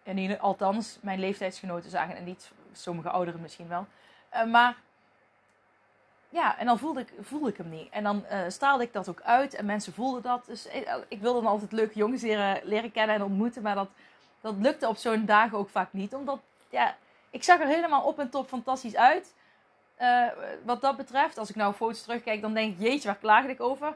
en 0.04 0.40
althans, 0.40 0.98
mijn 1.02 1.20
leeftijdsgenoten 1.20 1.90
zagen 1.90 2.16
en 2.16 2.24
niet, 2.24 2.52
sommige 2.72 3.10
ouderen 3.10 3.42
misschien 3.42 3.68
wel. 3.68 3.88
Uh, 4.34 4.46
maar 4.46 4.76
ja, 6.30 6.58
en 6.58 6.66
dan 6.66 6.80
voelde 6.80 7.00
ik, 7.00 7.14
voelde 7.22 7.50
ik 7.50 7.58
hem 7.58 7.70
niet. 7.70 7.90
En 7.90 8.04
dan 8.04 8.26
uh, 8.32 8.40
straalde 8.48 8.84
ik 8.84 8.94
dat 8.94 9.10
ook 9.10 9.22
uit 9.22 9.54
en 9.54 9.66
mensen 9.66 9.94
voelden 9.94 10.22
dat. 10.22 10.46
Dus 10.46 10.66
ik, 10.66 10.84
eh, 10.84 10.96
ik 11.08 11.22
wilde 11.22 11.42
dan 11.42 11.52
altijd 11.52 11.72
leuke 11.72 11.98
jongens 11.98 12.22
leren, 12.64 12.92
kennen 12.92 13.16
en 13.16 13.24
ontmoeten. 13.24 13.62
Maar 13.62 13.76
dat, 13.76 13.90
dat 14.42 14.56
lukte 14.60 14.88
op 14.88 14.98
zo'n 14.98 15.26
dagen 15.26 15.58
ook 15.58 15.70
vaak 15.70 15.94
niet. 15.94 16.14
Omdat, 16.14 16.40
ja, 16.70 16.96
ik 17.30 17.44
zag 17.44 17.60
er 17.60 17.68
helemaal 17.68 18.04
op 18.04 18.20
en 18.20 18.30
top 18.30 18.48
fantastisch 18.48 18.96
uit. 18.96 19.34
Wat 20.64 20.82
dat 20.82 20.98
betreft, 20.98 21.38
als 21.38 21.50
ik 21.50 21.56
nou 21.56 21.74
foto's 21.74 22.02
terugkijk, 22.02 22.42
dan 22.42 22.54
denk 22.54 22.74
ik, 22.74 22.80
jeetje, 22.80 23.08
waar 23.08 23.18
klaagde 23.18 23.52
ik 23.52 23.62
over? 23.62 23.96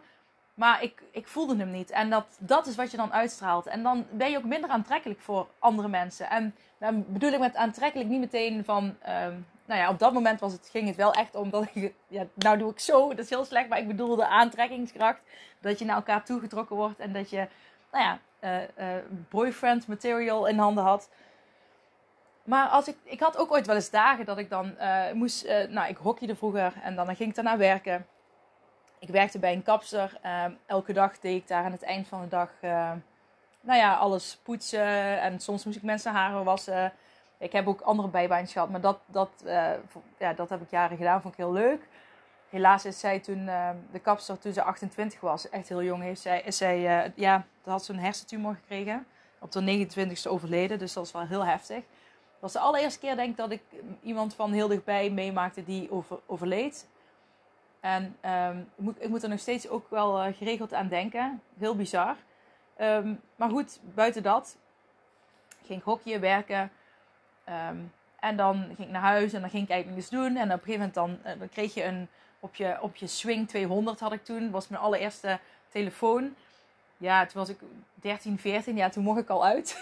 Maar 0.54 0.84
ik, 0.84 1.04
ik 1.12 1.28
voelde 1.28 1.58
hem 1.58 1.72
niet. 1.72 1.90
En 1.90 2.10
dat, 2.10 2.26
dat 2.40 2.68
is 2.68 2.76
wat 2.76 2.92
je 2.92 2.98
dan 2.98 3.14
uitstraalt. 3.14 3.66
En 3.66 3.84
dan 3.84 4.06
ben 4.12 4.32
je 4.32 4.38
ook 4.38 4.44
minder 4.44 4.70
aantrekkelijk 4.70 5.20
voor 5.20 5.48
andere 5.60 5.88
mensen. 5.88 6.30
En 6.30 6.56
dan 6.78 7.06
bedoel 7.08 7.32
ik 7.32 7.40
met 7.40 7.56
aantrekkelijk 7.56 8.10
niet 8.10 8.20
meteen 8.20 8.66
van... 8.66 8.96
Uh, 9.02 9.28
nou 9.66 9.80
ja, 9.80 9.90
op 9.90 10.00
dat 10.00 10.14
moment 10.14 10.40
was 10.40 10.54
het, 10.54 10.70
ging 10.72 10.88
het 10.88 10.96
wel 10.96 11.14
echt 11.14 11.36
om 11.36 11.50
dat 11.50 11.68
ik... 11.74 11.94
Ja, 12.08 12.26
nou 12.36 12.58
doe 12.58 12.72
ik 12.72 12.80
zo, 12.80 13.08
dat 13.10 13.20
is 13.20 13.30
heel 13.30 13.46
slecht. 13.46 13.70
Maar 13.70 13.80
ik 13.80 13.88
bedoel 13.88 14.16
de 14.16 14.28
aantrekkingskracht. 14.28 15.22
Dat 15.60 15.80
je 15.80 15.86
naar 15.86 15.96
elkaar 15.96 16.26
toegetrokken 16.26 16.76
wordt. 16.76 17.00
En 17.00 17.14
dat 17.14 17.30
je, 17.30 17.48
nou 17.92 18.04
ja, 18.04 18.20
uh, 18.44 18.62
uh, 18.62 19.04
boyfriend 19.30 19.88
material 19.88 20.48
in 20.48 20.58
handen 20.58 20.84
had. 20.84 21.10
Maar 22.44 22.68
als 22.68 22.88
ik, 22.88 22.98
ik 23.04 23.20
had 23.20 23.38
ook 23.38 23.52
ooit 23.52 23.66
wel 23.66 23.76
eens 23.76 23.90
dagen 23.90 24.26
dat 24.26 24.38
ik 24.38 24.50
dan 24.50 24.76
uh, 24.80 25.12
moest... 25.12 25.48
nou, 25.70 25.90
ik 25.90 25.98
hockeyde 25.98 26.36
vroeger 26.36 26.74
en 26.84 26.96
dan, 26.96 27.06
dan 27.06 27.16
ging 27.16 27.30
ik 27.30 27.36
daarna 27.36 27.58
werken. 27.58 28.06
Ik 29.04 29.10
werkte 29.10 29.40
bij 29.40 29.54
een 29.54 29.64
kapster. 29.64 30.20
elke 30.66 30.94
dag 30.94 31.20
deed 31.20 31.42
ik 31.42 31.48
daar 31.48 31.64
aan 31.64 31.72
het 31.72 31.84
eind 31.84 32.08
van 32.08 32.22
de 32.22 32.28
dag... 32.28 32.50
nou 33.62 33.80
ja, 33.80 33.96
alles 33.96 34.40
poetsen. 34.44 35.22
En 35.22 35.40
soms 35.40 35.66
moest 35.66 35.78
ik 35.78 35.84
mensen 35.84 36.12
haren 36.12 36.44
wassen. 36.44 36.94
Ik 37.44 37.52
heb 37.52 37.68
ook 37.68 37.82
andere 37.82 38.08
bijbaantjes 38.08 38.54
gehad, 38.54 38.70
maar 38.70 38.82
dat, 38.82 39.00
dat, 39.06 39.30
uh, 39.46 39.72
ja, 40.20 40.34
dat 40.34 40.50
heb 40.50 40.62
ik 40.62 40.70
jaren 40.70 40.98
gedaan. 40.98 41.22
Vond 41.22 41.34
ik 41.34 41.40
heel 41.40 41.52
leuk. 41.52 41.88
Helaas 42.50 42.86
is 42.86 43.00
zij 43.00 43.20
toen, 43.20 43.40
uh, 43.40 43.70
de 43.92 44.00
kapster, 44.00 44.40
toen 44.40 44.54
ze 44.54 44.64
28 44.64 45.20
was, 45.20 45.50
echt 45.50 45.70
heel 45.70 45.84
jong, 45.84 46.02
heeft 46.02 46.22
zij, 46.22 46.44
zij, 46.48 47.06
uh, 47.06 47.12
ja, 47.16 47.46
had 47.64 47.86
ze 47.86 47.94
een 47.94 48.00
hersentumor 48.00 48.56
gekregen. 48.56 49.06
Op 49.40 49.52
de 49.52 49.88
29ste 49.88 50.30
overleden, 50.30 50.80
dus 50.80 50.94
dat 50.94 51.04
was 51.04 51.12
wel 51.12 51.28
heel 51.28 51.46
heftig. 51.46 51.78
Het 51.78 52.40
was 52.40 52.54
de 52.54 52.60
allereerste 52.60 53.00
keer, 53.00 53.16
denk 53.16 53.30
ik, 53.30 53.38
dat 53.38 53.52
ik 53.52 53.62
iemand 54.02 54.36
van 54.36 54.52
heel 54.52 54.68
dichtbij 54.68 55.10
meemaakte 55.10 55.64
die 55.64 55.92
over, 55.92 56.20
overleed. 56.26 56.88
En 57.84 58.16
um, 58.26 58.60
ik, 58.60 58.84
moet, 58.84 58.96
ik 59.00 59.10
moet 59.10 59.24
er 59.24 59.30
nog 59.30 59.40
steeds 59.40 59.68
ook 59.68 59.90
wel 59.90 60.34
geregeld 60.34 60.74
aan 60.74 60.88
denken. 60.88 61.42
Heel 61.58 61.76
bizar. 61.76 62.16
Um, 62.82 63.22
maar 63.36 63.50
goed, 63.50 63.80
buiten 63.94 64.24
dat 64.24 64.58
ging 65.66 65.80
ik 65.80 65.86
hockeyen, 65.86 66.22
werken. 66.22 66.72
Um, 67.50 67.92
en 68.20 68.36
dan 68.36 68.64
ging 68.66 68.80
ik 68.80 68.90
naar 68.90 69.02
huis 69.02 69.34
en 69.34 69.42
dan 69.42 69.50
ging 69.50 69.64
ik 69.64 69.70
eigenlijk 69.70 70.02
niks 70.02 70.10
doen. 70.10 70.36
En 70.36 70.52
op 70.52 70.58
een 70.58 70.74
gegeven 70.74 70.94
moment 70.94 70.94
dan, 70.94 71.38
dan 71.40 71.50
kreeg 71.50 71.74
je 71.74 71.84
een, 71.84 72.08
op 72.40 72.56
je, 72.56 72.78
op 72.82 72.96
je 72.96 73.08
Swing 73.08 73.48
200 73.48 74.00
had 74.00 74.12
ik 74.12 74.24
toen. 74.24 74.52
was 74.52 74.68
mijn 74.68 74.82
allereerste 74.82 75.40
telefoon. 75.70 76.36
Ja, 76.98 77.26
toen 77.26 77.40
was 77.40 77.50
ik 77.50 77.60
13, 77.94 78.40
14. 78.40 78.76
Ja, 78.76 78.90
toen 78.90 79.04
mocht 79.04 79.20
ik 79.20 79.30
al 79.30 79.46
uit. 79.46 79.78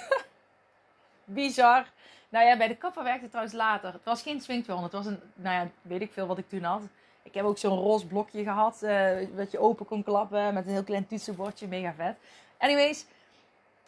Bizar. 1.24 1.86
Nou 2.30 2.46
ja, 2.46 2.58
bij 2.58 2.68
de 2.68 2.76
kapper 2.76 3.04
werkte 3.04 3.28
trouwens 3.28 3.56
later. 3.56 3.94
Het 3.94 4.04
was 4.04 4.22
geen 4.22 4.42
Swing 4.42 4.64
200. 4.64 4.94
Het 4.94 5.04
was 5.04 5.14
een, 5.14 5.20
nou 5.36 5.56
ja, 5.56 5.72
weet 5.82 6.02
ik 6.02 6.14
veel 6.14 6.28
wat 6.28 6.38
ik 6.38 6.50
toen 6.50 6.64
had. 6.64 6.82
Ik 7.24 7.34
heb 7.34 7.46
ook 7.46 7.58
zo'n 7.58 7.80
roze 7.80 8.06
blokje 8.06 8.44
gehad. 8.44 8.80
Uh, 8.84 9.10
wat 9.36 9.52
je 9.52 9.60
open 9.60 9.86
kon 9.86 10.04
klappen 10.04 10.54
met 10.54 10.66
een 10.66 10.72
heel 10.72 10.84
klein 10.84 11.08
toetsenbordje. 11.08 11.68
Mega 11.68 11.94
vet. 11.94 12.16
Anyways, 12.58 13.06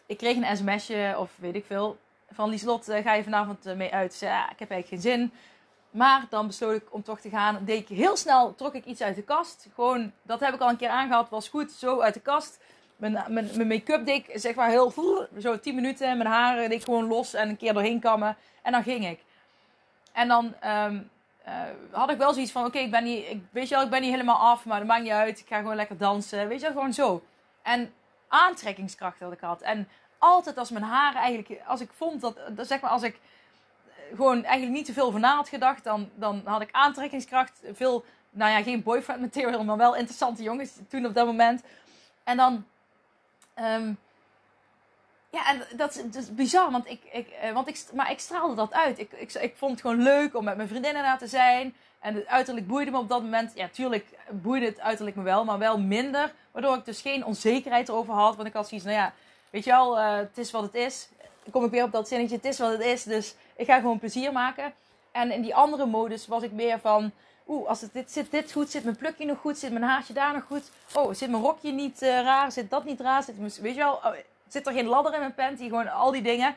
ik 0.06 0.16
kreeg 0.16 0.36
een 0.36 0.56
sms'je 0.56 1.14
of 1.18 1.36
weet 1.36 1.54
ik 1.54 1.64
veel 1.64 1.96
van 2.34 2.48
Lieslot, 2.48 2.88
uh, 2.88 3.02
ga 3.02 3.14
je 3.14 3.22
vanavond 3.22 3.66
uh, 3.66 3.74
mee 3.74 3.92
uit? 3.92 4.14
Zei, 4.14 4.30
ja, 4.30 4.50
ik 4.50 4.58
heb 4.58 4.70
eigenlijk 4.70 4.88
geen 5.02 5.12
zin. 5.12 5.32
Maar 5.90 6.26
dan 6.30 6.46
besloot 6.46 6.74
ik 6.74 6.86
om 6.90 7.02
toch 7.02 7.20
te 7.20 7.28
gaan. 7.28 7.64
Deed 7.64 7.90
ik 7.90 7.96
heel 7.96 8.16
snel, 8.16 8.54
trok 8.54 8.74
ik 8.74 8.84
iets 8.84 9.02
uit 9.02 9.16
de 9.16 9.22
kast. 9.22 9.66
Gewoon, 9.74 10.12
dat 10.22 10.40
heb 10.40 10.54
ik 10.54 10.60
al 10.60 10.68
een 10.68 10.76
keer 10.76 10.88
aangehad, 10.88 11.28
was 11.28 11.48
goed, 11.48 11.72
zo 11.72 12.00
uit 12.00 12.14
de 12.14 12.20
kast. 12.20 12.60
mijn, 12.96 13.12
mijn, 13.12 13.50
mijn 13.54 13.68
make-up 13.68 14.06
deed 14.06 14.28
ik 14.28 14.38
zeg 14.38 14.54
maar 14.54 14.68
heel... 14.68 14.92
Zo 15.38 15.58
10 15.58 15.74
minuten. 15.74 16.16
Mijn 16.16 16.28
haren 16.28 16.68
deed 16.68 16.78
ik 16.78 16.84
gewoon 16.84 17.06
los 17.06 17.34
en 17.34 17.48
een 17.48 17.56
keer 17.56 17.72
doorheen 17.72 18.00
kammen. 18.00 18.36
En 18.62 18.72
dan 18.72 18.82
ging 18.82 19.08
ik. 19.08 19.24
En 20.12 20.28
dan 20.28 20.54
ehm, 20.60 21.00
eh, 21.44 21.62
had 21.90 22.10
ik 22.10 22.18
wel 22.18 22.32
zoiets 22.32 22.52
van... 22.52 22.64
Oké, 22.64 22.78
ik 22.78 22.90
ben 22.90 23.04
niet... 23.04 23.28
Ik, 23.28 23.42
weet 23.50 23.68
je 23.68 23.74
wel, 23.74 23.84
ik 23.84 23.90
ben 23.90 24.00
niet 24.00 24.10
helemaal 24.10 24.38
af. 24.38 24.64
Maar 24.64 24.78
dat 24.78 24.86
maakt 24.86 25.02
niet 25.02 25.12
uit. 25.12 25.40
Ik 25.40 25.46
ga 25.46 25.58
gewoon 25.58 25.76
lekker 25.76 25.98
dansen. 25.98 26.48
Weet 26.48 26.60
je 26.60 26.66
wel, 26.66 26.76
gewoon 26.76 26.92
zo. 26.92 27.24
En 27.62 27.94
aantrekkingskracht 28.28 29.18
dat 29.18 29.32
ik 29.32 29.40
had. 29.40 29.62
En 29.62 29.88
altijd 30.18 30.58
als 30.58 30.70
mijn 30.70 30.84
haren 30.84 31.20
eigenlijk... 31.20 31.60
Als 31.66 31.80
ik 31.80 31.90
vond 31.96 32.20
dat... 32.20 32.38
dat 32.50 32.66
zeg 32.66 32.80
maar 32.80 32.90
als 32.90 33.02
ik 33.02 33.20
gewoon 34.14 34.44
eigenlijk 34.44 34.76
niet 34.76 34.86
te 34.86 34.92
veel 34.92 35.06
over 35.06 35.20
na 35.20 35.34
had 35.34 35.48
gedacht... 35.48 35.84
Dan, 35.84 36.10
dan 36.14 36.42
had 36.44 36.60
ik 36.60 36.72
aantrekkingskracht. 36.72 37.60
Veel... 37.72 38.04
Nou 38.30 38.50
ja, 38.50 38.62
geen 38.62 38.82
boyfriend 38.82 39.20
material. 39.20 39.64
Maar 39.64 39.76
wel 39.76 39.96
interessante 39.96 40.42
jongens 40.42 40.78
toen 40.88 41.06
op 41.06 41.14
dat 41.14 41.26
moment. 41.26 41.62
En 42.24 42.36
dan... 42.36 42.66
ehm, 43.54 43.92
ja, 45.34 45.54
dat 45.76 45.94
is, 45.94 46.02
dat 46.02 46.22
is 46.22 46.34
bizar, 46.34 46.70
want 46.70 46.90
ik, 46.90 47.00
ik, 47.12 47.28
eh, 47.28 47.52
want 47.52 47.68
ik, 47.68 47.84
maar 47.94 48.10
ik 48.10 48.18
straalde 48.18 48.54
dat 48.54 48.72
uit. 48.72 48.98
Ik, 48.98 49.12
ik, 49.12 49.32
ik 49.32 49.56
vond 49.56 49.70
het 49.70 49.80
gewoon 49.80 50.02
leuk 50.02 50.36
om 50.36 50.44
met 50.44 50.56
mijn 50.56 50.68
vriendinnen 50.68 51.02
na 51.02 51.16
te 51.16 51.26
zijn. 51.26 51.74
En 52.00 52.14
het 52.14 52.26
uiterlijk 52.26 52.66
boeide 52.66 52.90
me 52.90 52.98
op 52.98 53.08
dat 53.08 53.22
moment. 53.22 53.52
Ja, 53.54 53.68
tuurlijk 53.68 54.06
boeide 54.30 54.66
het 54.66 54.80
uiterlijk 54.80 55.16
me 55.16 55.22
wel, 55.22 55.44
maar 55.44 55.58
wel 55.58 55.78
minder. 55.78 56.32
Waardoor 56.50 56.76
ik 56.76 56.84
dus 56.84 57.00
geen 57.00 57.24
onzekerheid 57.24 57.88
erover 57.88 58.14
had. 58.14 58.36
Want 58.36 58.48
ik 58.48 58.54
had 58.54 58.68
zoiets, 58.68 58.86
nou 58.86 58.98
ja, 58.98 59.12
weet 59.50 59.64
je 59.64 59.70
wel, 59.70 59.98
eh, 59.98 60.16
het 60.16 60.38
is 60.38 60.50
wat 60.50 60.62
het 60.62 60.74
is. 60.74 61.08
Kom 61.50 61.64
ik 61.64 61.70
weer 61.70 61.84
op 61.84 61.92
dat 61.92 62.08
zinnetje, 62.08 62.36
het 62.36 62.44
is 62.44 62.58
wat 62.58 62.70
het 62.70 62.80
is. 62.80 63.02
Dus 63.02 63.34
ik 63.56 63.66
ga 63.66 63.76
gewoon 63.76 63.98
plezier 63.98 64.32
maken. 64.32 64.72
En 65.12 65.30
in 65.30 65.42
die 65.42 65.54
andere 65.54 65.86
modus 65.86 66.26
was 66.26 66.42
ik 66.42 66.52
meer 66.52 66.78
van... 66.78 67.12
Oeh, 67.48 67.68
als 67.68 67.80
dit, 67.92 68.12
zit 68.12 68.30
dit 68.30 68.52
goed? 68.52 68.70
Zit 68.70 68.84
mijn 68.84 68.96
plukje 68.96 69.26
nog 69.26 69.38
goed? 69.38 69.58
Zit 69.58 69.72
mijn 69.72 69.84
haartje 69.84 70.12
daar 70.12 70.32
nog 70.32 70.44
goed? 70.44 70.70
Oh, 70.94 71.14
zit 71.14 71.30
mijn 71.30 71.42
rokje 71.42 71.72
niet 71.72 72.02
eh, 72.02 72.08
raar? 72.08 72.52
Zit 72.52 72.70
dat 72.70 72.84
niet 72.84 73.00
raar? 73.00 73.22
Zit, 73.22 73.58
weet 73.60 73.74
je 73.74 73.80
wel, 73.80 73.92
oh, 73.92 74.12
zit 74.54 74.66
er 74.66 74.72
geen 74.72 74.86
ladder 74.86 75.12
in 75.14 75.18
mijn 75.20 75.34
panty? 75.34 75.64
Gewoon 75.68 75.88
al 75.88 76.10
die 76.10 76.22
dingen. 76.22 76.56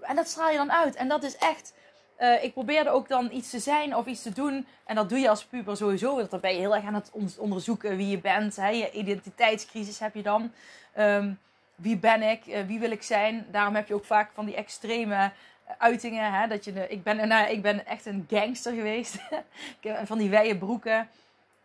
En 0.00 0.16
dat 0.16 0.28
straal 0.28 0.50
je 0.50 0.56
dan 0.56 0.72
uit. 0.72 0.94
En 0.96 1.08
dat 1.08 1.22
is 1.22 1.36
echt... 1.36 1.74
eh, 2.16 2.44
ik 2.44 2.52
probeerde 2.52 2.90
ook 2.90 3.08
dan 3.08 3.30
iets 3.32 3.50
te 3.50 3.58
zijn 3.58 3.96
of 3.96 4.06
iets 4.06 4.22
te 4.22 4.32
doen. 4.32 4.66
En 4.84 4.94
dat 4.94 5.08
doe 5.08 5.18
je 5.18 5.28
als 5.28 5.44
puber 5.44 5.76
sowieso. 5.76 6.16
Want 6.16 6.30
dan 6.30 6.40
ben 6.40 6.52
je 6.52 6.58
heel 6.58 6.74
erg 6.74 6.84
aan 6.84 6.94
het 6.94 7.10
on- 7.12 7.32
onderzoeken 7.38 7.96
wie 7.96 8.08
je 8.08 8.18
bent. 8.18 8.56
Hè? 8.56 8.68
Je 8.68 8.90
identiteitscrisis 8.90 9.98
heb 9.98 10.14
je 10.14 10.22
dan. 10.22 10.52
Ehm, 10.92 11.32
wie 11.74 11.96
ben 11.96 12.22
ik? 12.22 12.46
Eh, 12.46 12.62
wie 12.66 12.78
wil 12.78 12.90
ik 12.90 13.02
zijn? 13.02 13.46
Daarom 13.50 13.74
heb 13.74 13.88
je 13.88 13.94
ook 13.94 14.04
vaak 14.04 14.30
van 14.34 14.44
die 14.44 14.54
extreme 14.54 15.30
uitingen. 15.78 16.32
Hè? 16.32 16.46
Dat 16.46 16.64
je, 16.64 16.88
ik, 16.88 17.02
ben, 17.02 17.28
nou, 17.28 17.48
ik 17.50 17.62
ben 17.62 17.86
echt 17.86 18.06
een 18.06 18.26
gangster 18.30 18.72
geweest. 18.74 19.14
ik 19.80 19.82
heb 19.82 20.06
van 20.06 20.18
die 20.18 20.30
wijde 20.30 20.56
broeken. 20.58 21.08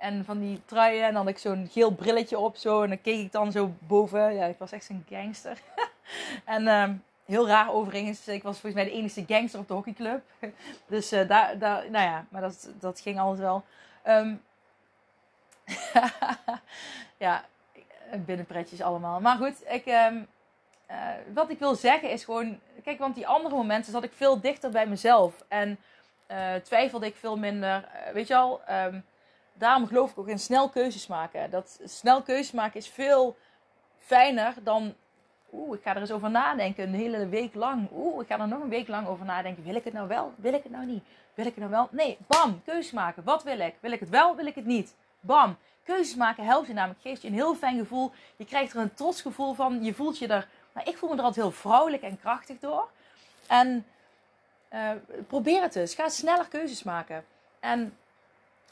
En 0.04 0.26
van 0.26 0.39
die 0.39 0.62
truien. 0.66 1.04
En 1.04 1.13
dan 1.13 1.26
had 1.26 1.34
ik 1.34 1.38
zo'n 1.38 1.70
geel 1.72 1.92
brilletje 1.92 2.38
op. 2.38 2.56
Zo. 2.56 2.82
En 2.82 2.89
dan 2.89 3.02
keek 3.02 3.20
ik 3.20 3.32
dan 3.32 3.52
zo 3.52 3.74
boven. 3.80 4.34
Ja, 4.34 4.46
ik 4.46 4.58
was 4.58 4.72
echt 4.72 4.86
zo'n 4.86 5.06
gangster. 5.10 5.58
en 6.46 6.68
ehm, 6.68 6.94
heel 7.26 7.48
raar 7.48 7.72
overigens. 7.72 8.28
Ik 8.28 8.44
was 8.44 8.60
volgens 8.60 8.84
mij 8.84 8.92
de 8.92 8.98
enige 8.98 9.24
gangster 9.28 9.60
op 9.60 9.68
de 9.68 9.74
hockeyclub. 9.74 10.22
dus 10.88 11.12
eh, 11.12 11.28
daar, 11.28 11.58
daar, 11.58 11.92
nou 11.92 12.06
ja, 12.06 12.26
maar 12.30 12.42
dat, 12.42 12.70
dat 12.80 13.00
ging 13.00 13.20
altijd 13.20 13.39
wel. 13.39 13.63
Ehm, 14.02 14.36
ja, 17.26 17.46
binnenpretjes 18.26 18.82
allemaal. 18.82 19.20
Maar 19.20 19.38
goed, 19.38 19.72
ik, 19.72 19.86
ehm, 19.86 20.18
eh, 20.86 20.98
wat 21.34 21.50
ik 21.50 21.60
wil 21.60 21.76
zeggen 21.76 22.10
is 22.10 22.24
gewoon... 22.24 22.60
Kijk, 22.84 23.00
want 23.00 23.16
die 23.16 23.28
andere 23.28 23.56
momenten 23.56 23.92
zat 23.92 24.04
ik 24.04 24.13
veel 24.13 24.39
dichter 24.39 24.70
bij 24.70 24.88
mezelf. 24.88 25.44
En 25.48 25.80
eh, 26.28 26.56
twijfelde 26.56 27.06
ik 27.06 27.16
veel 27.16 27.38
minder. 27.38 27.89
Weet 28.13 28.28
je 28.28 28.36
al, 28.36 28.62
daarom 29.63 29.88
geloof 29.88 30.12
ik 30.12 30.17
ook 30.17 30.28
in 30.28 30.39
snel 30.39 30.69
keuzes 30.69 31.08
maken. 31.08 31.49
Dat 31.49 31.80
snel 31.84 32.21
keuzes 32.21 32.52
maken 32.52 32.80
is 32.80 32.88
veel 32.88 33.38
fijner 33.97 34.54
dan... 34.63 34.93
Oeh, 35.54 35.78
ik 35.78 35.84
ga 35.84 35.95
er 35.95 36.02
eens 36.02 36.12
over 36.12 36.30
nadenken, 36.30 36.88
een 36.88 36.93
hele 36.93 37.28
week 37.28 37.56
lang. 37.56 37.89
Oeh, 37.93 38.21
ik 38.21 38.28
ga 38.28 38.39
er 38.39 38.47
nog 38.47 38.62
een 38.62 38.69
week 38.69 38.88
lang 38.88 39.08
over 39.08 39.26
nadenken. 39.26 39.63
Wil 39.63 39.76
ik 39.76 39.84
het 39.84 39.93
nou 39.93 40.08
wel? 40.08 40.34
Wil 40.36 40.54
ik 40.54 40.63
het 40.63 40.71
nou 40.71 40.86
niet? 40.86 41.04
Wil 41.34 41.45
ik 41.45 41.56
het 41.56 41.60
nou 41.60 41.71
wel? 41.71 41.88
Nee, 41.91 42.17
bam, 42.28 42.62
keuzes 42.65 42.91
maken. 42.91 43.23
Wat 43.23 43.43
wil 43.43 43.60
ik? 43.60 43.76
Wil 43.80 43.91
ik 43.91 43.99
het 43.99 44.10
wel? 44.10 44.36
Wil 44.36 44.45
ik 44.45 44.56
het 44.56 44.65
niet? 44.65 44.95
Bam. 45.19 45.58
Keuzes 45.84 46.15
maken 46.15 46.45
helpt 46.45 46.67
je 46.67 46.73
namelijk. 46.73 47.02
Geeft 47.02 47.21
je 47.21 47.28
een 47.28 47.34
heel 47.34 47.56
fijn 47.56 47.78
gevoel. 47.78 48.12
Je 48.36 48.45
krijgt 48.45 48.73
er 48.73 48.82
een 48.82 48.93
trots 48.93 49.21
gevoel 49.21 49.54
van. 49.54 49.84
Je 49.84 49.93
voelt 49.93 50.17
je 50.17 50.28
er... 50.28 50.47
Nou, 50.73 50.89
ik 50.89 50.97
voel 50.97 51.10
me 51.10 51.15
er 51.15 51.23
altijd 51.23 51.45
heel 51.45 51.56
vrouwelijk 51.56 52.04
en 52.04 52.19
krachtig 52.19 52.60
door. 52.60 52.89
En 53.47 53.86
eh, 54.69 54.91
probeer 55.28 55.62
het 55.62 55.73
dus. 55.73 55.95
Ga 55.95 56.10
sneller 56.10 56.47
keuzes 56.47 56.84
maken. 56.84 57.26
En 57.60 57.97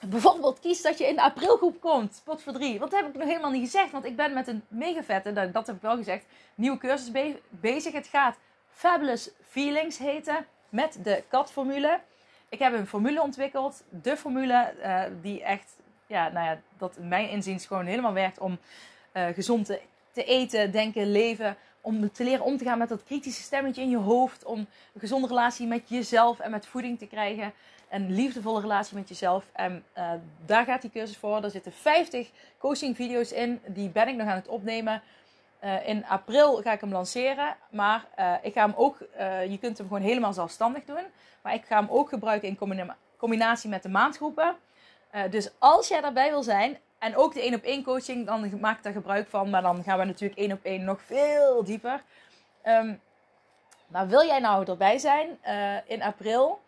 bijvoorbeeld 0.10 0.60
kies 0.60 0.82
dat 0.82 0.98
je 0.98 1.08
in 1.08 1.16
de 1.16 1.22
aprilgroep 1.22 1.82
komt. 1.82 2.22
Pot 2.24 2.42
voor 2.42 2.54
drie. 2.54 2.80
Dat 2.80 2.92
heb 2.92 3.08
ik 3.08 3.14
nog 3.14 3.28
helemaal 3.28 3.52
niet 3.52 3.64
gezegd. 3.64 3.92
Want 3.92 4.06
ik 4.06 4.16
ben 4.16 4.34
met 4.34 4.48
een 4.48 4.64
mega 4.68 5.04
vette, 5.04 5.34
dat, 5.34 5.54
dat 5.54 5.68
heb 5.68 5.76
ik 5.76 5.82
wel 5.82 5.96
gezegd, 5.96 6.26
nieuwe 6.56 6.78
cursus 6.78 7.12
be- 7.12 7.40
bezig. 7.50 7.94
Het 7.94 8.08
gaat 8.08 8.38
Fabulous 8.72 9.30
Feelings 9.50 9.98
heten. 9.98 10.46
Met 10.70 11.00
de 11.04 11.24
katformule. 11.28 12.00
Ik 12.50 12.60
heb 12.60 12.74
een 12.74 12.88
formule 12.88 13.22
ontwikkeld. 13.22 13.84
De 13.90 14.18
formule 14.18 14.54
eh, 14.54 15.04
die 15.22 15.44
echt, 15.44 15.76
ja, 16.08 16.30
nou 16.30 16.46
ja, 16.46 16.60
dat 16.78 16.98
in 16.98 17.08
mijn 17.08 17.30
inziens 17.30 17.66
gewoon 17.66 17.86
helemaal 17.86 18.14
werkt 18.14 18.40
om 18.40 18.58
eh, 19.12 19.28
gezond 19.28 19.66
te, 19.66 19.80
te 20.12 20.24
eten, 20.24 20.72
denken, 20.72 21.12
leven. 21.12 21.58
Om 21.82 22.12
te 22.12 22.24
leren 22.24 22.46
om 22.46 22.58
te 22.58 22.64
gaan 22.64 22.78
met 22.78 22.90
dat 22.90 23.04
kritische 23.04 23.42
stemmetje 23.42 23.82
in 23.82 23.90
je 23.90 23.98
hoofd. 23.98 24.44
Om 24.44 24.60
een 24.60 25.00
gezonde 25.00 25.28
relatie 25.28 25.68
met 25.68 25.90
jezelf 25.90 26.40
en 26.40 26.52
met 26.52 26.66
voeding 26.66 27.00
te 27.00 27.08
krijgen. 27.08 27.54
Een 27.92 28.12
liefdevolle 28.12 28.62
relatie 28.62 28.98
met 28.98 29.10
jezelf. 29.10 29.46
En 29.54 29.86
eh, 29.94 30.12
daar 30.46 30.66
gaat 30.66 30.82
die 30.82 30.92
cursus 30.92 31.18
voor. 31.18 31.44
Er 31.44 31.52
zitten 31.52 31.72
50 31.72 32.30
coaching 32.58 32.96
video's 32.96 33.32
in. 33.32 33.62
Die 33.66 33.90
ben 33.90 34.08
ik 34.08 34.16
nog 34.16 34.28
aan 34.28 34.36
het 34.36 34.48
opnemen. 34.48 35.02
Eh, 35.60 35.88
in 35.88 36.06
april 36.06 36.62
ga 36.62 36.72
ik 36.72 36.82
hem 36.82 36.92
lanceren. 36.92 37.56
Maar 37.70 38.06
eh, 38.16 38.34
ik 38.42 38.54
ga 38.54 38.66
hem 38.66 38.74
ook, 38.76 38.98
je 39.50 39.58
kunt 39.60 39.78
hem 39.78 39.88
gewoon 39.88 40.02
helemaal 40.02 40.34
zelfstandig 40.34 40.86
doen. 40.86 41.04
Maar 41.42 41.54
ik 41.54 41.66
ga 41.66 41.80
hem 41.80 41.90
ook 41.90 42.10
gebruiken 42.10 42.48
in 42.48 42.58
combina- 42.58 42.98
combinatie 43.18 43.70
met 43.70 43.84
de 43.84 43.90
maandgroepen. 43.90 44.56
Dus 45.30 45.52
als 45.60 45.88
jij 45.88 46.02
daarbij 46.02 46.30
wil 46.30 46.44
zijn, 46.44 46.78
en 47.00 47.16
ook 47.16 47.34
de 47.34 47.42
één 47.42 47.54
op 47.54 47.64
één 47.64 47.84
coaching, 47.84 48.26
dan 48.26 48.60
maak 48.60 48.78
ik 48.78 48.84
daar 48.84 48.94
gebruik 48.94 49.28
van. 49.28 49.50
Maar 49.50 49.62
dan 49.62 49.84
gaan 49.84 50.00
we 50.00 50.06
natuurlijk 50.06 50.40
één 50.40 50.52
op 50.52 50.64
één 50.64 50.84
nog 50.84 51.02
veel 51.02 51.64
dieper. 51.64 52.04
Ehm, 52.62 52.94
maar 53.88 54.08
wil 54.08 54.26
jij 54.26 54.40
nou 54.40 54.66
erbij 54.66 54.98
zijn 54.98 55.38
in 55.86 56.02
april? 56.02 56.62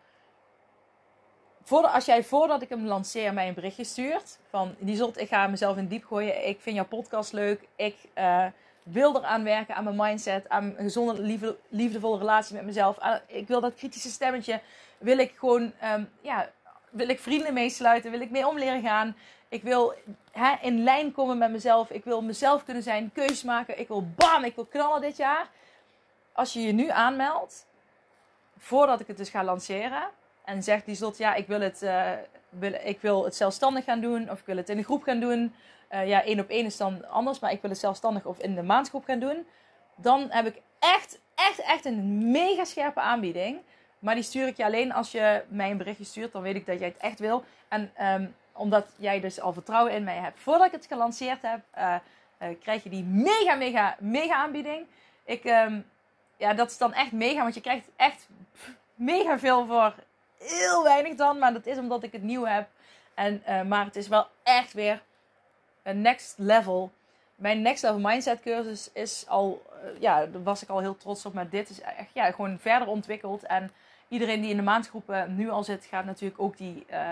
Voordat, 1.63 1.93
als 1.93 2.05
jij 2.05 2.23
voordat 2.23 2.61
ik 2.61 2.69
hem 2.69 2.85
lanceer 2.85 3.33
mij 3.33 3.47
een 3.47 3.53
berichtje 3.53 3.83
stuurt. 3.83 4.39
Van 4.49 4.75
Lieselt, 4.79 5.17
ik 5.17 5.27
ga 5.27 5.47
mezelf 5.47 5.77
in 5.77 5.87
diep 5.87 6.05
gooien. 6.05 6.47
Ik 6.47 6.61
vind 6.61 6.75
jouw 6.75 6.85
podcast 6.85 7.33
leuk. 7.33 7.67
Ik 7.75 7.95
eh, 8.13 8.45
wil 8.83 9.15
eraan 9.17 9.43
werken, 9.43 9.75
aan 9.75 9.83
mijn 9.83 9.95
mindset. 9.95 10.49
Aan 10.49 10.63
een 10.63 10.83
gezonde, 10.83 11.21
liefde, 11.21 11.57
liefdevolle 11.69 12.17
relatie 12.17 12.55
met 12.55 12.65
mezelf. 12.65 12.99
Aan- 12.99 13.19
ik 13.27 13.47
wil 13.47 13.61
dat 13.61 13.75
kritische 13.75 14.09
stemmetje. 14.09 14.61
Wil 14.97 15.17
ik 15.17 15.33
gewoon, 15.37 15.73
ehm, 15.79 16.03
ja, 16.21 16.49
wil 16.89 17.09
ik 17.09 17.19
vrienden 17.19 17.53
meesluiten. 17.53 18.11
Wil 18.11 18.21
ik 18.21 18.29
mee 18.31 18.47
om 18.47 18.57
leren 18.57 18.81
gaan. 18.81 19.15
Ik 19.49 19.63
wil 19.63 19.93
in 20.61 20.83
lijn 20.83 21.11
komen 21.11 21.37
met 21.37 21.51
mezelf. 21.51 21.89
Ik 21.89 22.03
wil 22.03 22.21
mezelf 22.21 22.63
kunnen 22.63 22.83
zijn. 22.83 23.11
Keuzes 23.13 23.43
maken. 23.43 23.79
Ik 23.79 23.87
wil 23.87 24.05
bam, 24.15 24.43
ik 24.43 24.55
wil 24.55 24.65
knallen 24.65 25.01
dit 25.01 25.17
jaar. 25.17 25.49
Als 26.31 26.53
je 26.53 26.61
je 26.61 26.71
nu 26.71 26.89
aanmeldt. 26.89 27.65
Voordat 28.57 28.99
ik 28.99 29.07
het 29.07 29.17
dus 29.17 29.29
ga 29.29 29.43
lanceren. 29.43 30.09
En 30.43 30.63
zegt 30.63 30.85
die 30.85 30.95
slot, 30.95 31.17
ja, 31.17 31.33
ik 31.33 31.47
wil, 31.47 31.61
het, 31.61 31.81
eh, 31.81 32.11
wil, 32.49 32.73
ik 32.83 33.01
wil 33.01 33.23
het 33.23 33.35
zelfstandig 33.35 33.83
gaan 33.83 33.99
doen. 33.99 34.29
Of 34.29 34.39
ik 34.39 34.45
wil 34.45 34.57
het 34.57 34.69
in 34.69 34.77
een 34.77 34.83
groep 34.83 35.03
gaan 35.03 35.19
doen. 35.19 35.55
Eh, 35.87 36.07
ja, 36.07 36.23
één 36.23 36.39
op 36.39 36.49
één 36.49 36.65
is 36.65 36.77
dan 36.77 37.09
anders. 37.09 37.39
Maar 37.39 37.51
ik 37.51 37.61
wil 37.61 37.69
het 37.69 37.79
zelfstandig 37.79 38.25
of 38.25 38.39
in 38.39 38.55
de 38.55 38.63
maandgroep 38.63 39.05
gaan 39.05 39.19
doen. 39.19 39.47
Dan 39.95 40.27
heb 40.29 40.45
ik 40.45 40.61
echt, 40.79 41.19
echt, 41.35 41.59
echt 41.59 41.85
een 41.85 42.31
mega 42.31 42.63
scherpe 42.63 42.99
aanbieding. 42.99 43.59
Maar 43.99 44.15
die 44.15 44.23
stuur 44.23 44.47
ik 44.47 44.57
je 44.57 44.65
alleen 44.65 44.93
als 44.93 45.11
je 45.11 45.43
mij 45.47 45.71
een 45.71 45.77
berichtje 45.77 46.03
stuurt. 46.03 46.31
Dan 46.31 46.41
weet 46.41 46.55
ik 46.55 46.65
dat 46.65 46.79
jij 46.79 46.87
het 46.87 46.97
echt 46.97 47.19
wil. 47.19 47.43
En 47.67 47.91
ehm, 47.95 48.25
omdat 48.51 48.85
jij 48.95 49.19
dus 49.19 49.39
al 49.39 49.53
vertrouwen 49.53 49.93
in 49.93 50.03
mij 50.03 50.17
hebt. 50.17 50.39
Voordat 50.39 50.65
ik 50.65 50.71
het 50.71 50.85
gelanceerd 50.85 51.41
heb, 51.41 51.59
eh, 51.71 51.95
krijg 52.59 52.83
je 52.83 52.89
die 52.89 53.03
mega, 53.03 53.55
mega, 53.55 53.95
mega 53.99 54.35
aanbieding. 54.35 54.85
Ik, 55.25 55.43
ehm, 55.43 55.81
ja, 56.37 56.53
dat 56.53 56.71
is 56.71 56.77
dan 56.77 56.93
echt 56.93 57.11
mega. 57.11 57.41
Want 57.41 57.53
je 57.53 57.61
krijgt 57.61 57.89
echt 57.95 58.27
mega 58.95 59.39
veel 59.39 59.65
voor 59.65 59.93
heel 60.43 60.83
weinig 60.83 61.15
dan. 61.15 61.37
Maar 61.37 61.53
dat 61.53 61.65
is 61.65 61.77
omdat 61.77 62.03
ik 62.03 62.11
het 62.11 62.23
nieuw 62.23 62.45
heb. 62.45 62.67
En, 63.13 63.41
eh, 63.45 63.61
maar 63.61 63.85
het 63.85 63.95
is 63.95 64.07
wel 64.07 64.27
echt 64.43 64.73
weer 64.73 65.01
een 65.83 66.01
next 66.01 66.33
level. 66.37 66.91
Mijn 67.35 67.61
next 67.61 67.83
level 67.83 67.99
mindset 67.99 68.41
cursus 68.41 68.89
is 68.93 69.25
al, 69.27 69.61
eh, 69.71 70.01
ja, 70.01 70.25
daar 70.25 70.43
was 70.43 70.63
ik 70.63 70.69
al 70.69 70.79
heel 70.79 70.97
trots 70.97 71.25
op. 71.25 71.33
Maar 71.33 71.49
dit 71.49 71.69
is 71.69 71.81
echt, 71.81 72.09
ja, 72.13 72.31
gewoon 72.31 72.59
verder 72.59 72.87
ontwikkeld. 72.87 73.43
En 73.43 73.71
iedereen 74.07 74.41
die 74.41 74.49
in 74.49 74.57
de 74.57 74.63
maandgroepen 74.63 75.35
nu 75.35 75.49
al 75.49 75.63
zit, 75.63 75.85
gaat 75.85 76.05
natuurlijk 76.05 76.41
ook 76.41 76.57
die, 76.57 76.85
eh, 76.87 77.09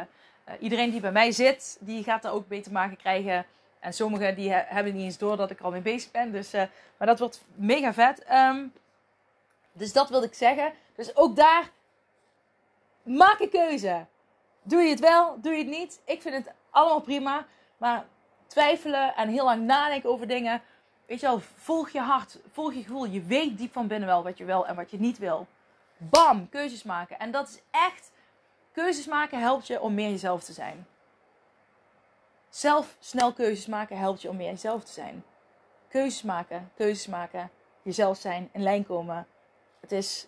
iedereen 0.60 0.91
die 0.91 1.00
bij 1.02 1.12
mij 1.12 1.32
zit, 1.32 1.78
die 1.80 2.04
gaat 2.04 2.26
er 2.26 2.32
ook 2.32 2.48
te 2.50 2.72
maken 2.72 2.98
krijgen. 2.98 3.46
En 3.80 3.94
sommigen 3.94 4.36
die 4.36 4.52
he- 4.52 4.63
hebben 4.65 4.94
niet 4.94 5.04
eens 5.04 5.17
door 5.17 5.38
dat 5.38 5.52
ik 5.52 5.60
er 5.60 5.65
al 5.65 5.72
mee 5.72 5.82
bezig 5.82 6.12
ben. 6.12 6.32
Dus, 6.32 6.52
maar 6.98 7.08
dat 7.08 7.20
wordt 7.20 7.44
mega 7.56 7.94
vet. 7.94 8.24
Ehm, 8.24 8.63
dus 9.72 9.94
dat 9.94 10.10
wilde 10.10 10.26
ik 10.26 10.34
zeggen. 10.34 10.74
Dus 10.96 11.15
ook 11.15 11.36
daar, 11.36 11.70
maak 13.04 13.40
een 13.40 13.50
keuze. 13.50 14.06
Doe 14.64 14.82
je 14.82 14.90
het 14.90 15.00
wel, 15.00 15.42
doe 15.42 15.52
je 15.52 15.58
het 15.58 15.68
niet. 15.68 16.02
Ik 16.06 16.22
vind 16.22 16.36
het 16.36 16.54
allemaal 16.70 17.02
prima. 17.02 17.46
Maar 17.78 18.06
twijfelen 18.48 19.16
en 19.16 19.30
heel 19.30 19.44
lang 19.44 19.66
nadenken 19.66 20.10
over 20.10 20.28
dingen. 20.28 20.62
weet 21.06 21.20
je 21.20 21.26
wel, 21.26 21.42
volg 21.56 21.90
je 21.90 22.00
hart, 22.00 22.40
volg 22.52 22.74
je 22.74 22.84
gevoel. 22.84 23.06
Je 23.06 23.22
weet 23.22 23.58
diep 23.58 23.74
van 23.74 23.88
binnen 23.88 24.08
wel 24.08 24.24
wat 24.24 24.38
je 24.38 24.46
wil 24.46 24.68
en 24.68 24.76
wat 24.76 24.92
je 24.92 25.00
niet 25.00 25.18
wil. 25.18 25.48
Bam, 25.98 26.50
keuzes 26.50 26.84
maken. 26.84 27.20
En 27.20 27.32
dat 27.32 27.48
is 27.48 27.62
echt, 27.72 28.12
keuzes 28.72 29.06
maken 29.06 29.40
helpt 29.40 29.68
je 29.68 29.82
om 29.82 29.94
meer 29.94 30.10
jezelf 30.10 30.44
te 30.44 30.54
zijn. 30.54 30.88
Zelf 32.50 32.96
snel 33.00 33.34
keuzes 33.34 33.66
maken 33.66 33.98
helpt 33.98 34.22
je 34.22 34.30
om 34.30 34.36
meer 34.36 34.50
jezelf 34.50 34.84
te 34.84 34.92
zijn. 34.92 35.24
Keuzes 35.88 36.22
maken, 36.22 36.72
keuzes 36.76 37.08
maken, 37.08 37.52
jezelf 37.82 38.18
zijn, 38.18 38.50
in 38.52 38.64
lijn 38.64 38.86
komen. 38.86 39.28
Het 39.80 39.92
is 39.92 40.28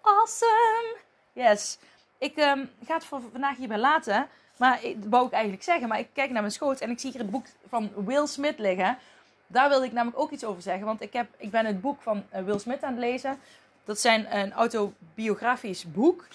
awesome. 0.00 0.96
Yes. 1.32 1.78
Ik 2.20 2.36
um, 2.36 2.70
ga 2.84 2.94
het 2.94 3.04
voor 3.04 3.20
vandaag 3.32 3.56
hierbij 3.56 3.78
laten. 3.78 4.28
Maar 4.56 4.80
dat 4.82 5.10
wou 5.10 5.26
ik 5.26 5.32
eigenlijk 5.32 5.62
zeggen. 5.62 5.88
Maar 5.88 5.98
ik 5.98 6.08
kijk 6.12 6.30
naar 6.30 6.40
mijn 6.40 6.52
schoot 6.52 6.80
en 6.80 6.90
ik 6.90 7.00
zie 7.00 7.10
hier 7.10 7.20
het 7.20 7.30
boek 7.30 7.46
van 7.68 7.90
Will 7.94 8.26
Smith 8.26 8.58
liggen. 8.58 8.98
Daar 9.46 9.68
wilde 9.68 9.86
ik 9.86 9.92
namelijk 9.92 10.20
ook 10.20 10.30
iets 10.30 10.44
over 10.44 10.62
zeggen. 10.62 10.86
Want 10.86 11.00
ik, 11.00 11.12
heb, 11.12 11.28
ik 11.36 11.50
ben 11.50 11.66
het 11.66 11.80
boek 11.80 12.02
van 12.02 12.24
uh, 12.34 12.42
Will 12.42 12.58
Smith 12.58 12.82
aan 12.82 12.90
het 12.90 13.00
lezen. 13.00 13.38
Dat 13.84 14.00
zijn 14.00 14.36
een 14.36 14.52
autobiografisch 14.52 15.92
boek. 15.92 16.26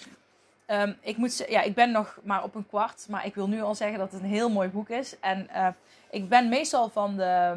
Um, 0.66 0.96
ik, 1.00 1.16
moet, 1.16 1.44
ja, 1.48 1.62
ik 1.62 1.74
ben 1.74 1.90
nog 1.90 2.18
maar 2.22 2.42
op 2.42 2.54
een 2.54 2.66
kwart. 2.66 3.06
Maar 3.08 3.26
ik 3.26 3.34
wil 3.34 3.48
nu 3.48 3.62
al 3.62 3.74
zeggen 3.74 3.98
dat 3.98 4.12
het 4.12 4.22
een 4.22 4.28
heel 4.28 4.50
mooi 4.50 4.68
boek 4.68 4.88
is. 4.88 5.20
En 5.20 5.48
uh, 5.54 5.68
ik 6.10 6.28
ben 6.28 6.48
meestal 6.48 6.88
van 6.88 7.16
de, 7.16 7.54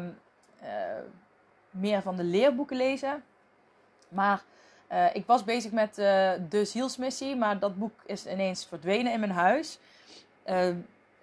uh, 0.62 0.68
meer 1.70 2.02
van 2.02 2.16
de 2.16 2.24
leerboeken 2.24 2.76
lezen. 2.76 3.24
Maar 4.08 4.42
uh, 4.92 5.14
ik 5.14 5.26
was 5.26 5.44
bezig 5.44 5.72
met 5.72 5.98
uh, 5.98 6.32
de 6.48 6.64
zielsmissie, 6.64 7.36
maar 7.36 7.58
dat 7.58 7.78
boek 7.78 8.00
is 8.06 8.26
ineens 8.26 8.66
verdwenen 8.66 9.12
in 9.12 9.20
mijn 9.20 9.32
huis. 9.32 9.78
Uh, 10.46 10.68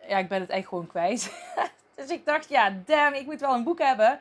ja, 0.08 0.18
ik 0.18 0.28
ben 0.28 0.42
het 0.42 0.50
echt 0.50 0.68
gewoon 0.68 0.88
kwijt. 0.88 1.32
dus 1.96 2.10
ik 2.10 2.26
dacht, 2.26 2.50
ja, 2.50 2.74
damn, 2.86 3.16
ik 3.16 3.26
moet 3.26 3.40
wel 3.40 3.54
een 3.54 3.64
boek 3.64 3.80
hebben. 3.80 4.20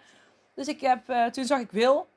Dus 0.54 0.68
ik 0.68 0.80
heb, 0.80 1.32
toen 1.32 1.44
zag 1.44 1.60
ik 1.60 1.70
Wil. 1.70 2.08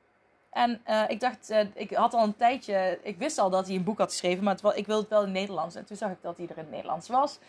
En 0.50 0.82
ik 1.08 1.20
dacht, 1.20 1.54
ik 1.74 1.92
had 1.92 2.14
al 2.14 2.24
een 2.24 2.36
tijdje, 2.36 3.00
ik 3.02 3.18
wist 3.18 3.38
al 3.38 3.50
dat 3.50 3.68
hij 3.68 3.76
een 3.76 3.84
boek 3.84 3.98
had 3.98 4.12
geschreven, 4.12 4.44
maar 4.44 4.76
ik 4.76 4.86
wilde 4.86 5.02
het 5.02 5.10
wel 5.10 5.20
in 5.20 5.26
het 5.26 5.36
Nederlands. 5.36 5.76
En 5.76 5.86
toen 5.86 5.98
zag 5.98 6.12
ik 6.12 6.22
dat 6.22 6.38
hij 6.38 6.46
er 6.46 6.58
in 6.58 6.64
het 6.64 6.72
Nederlands 6.72 7.08
was. 7.08 7.40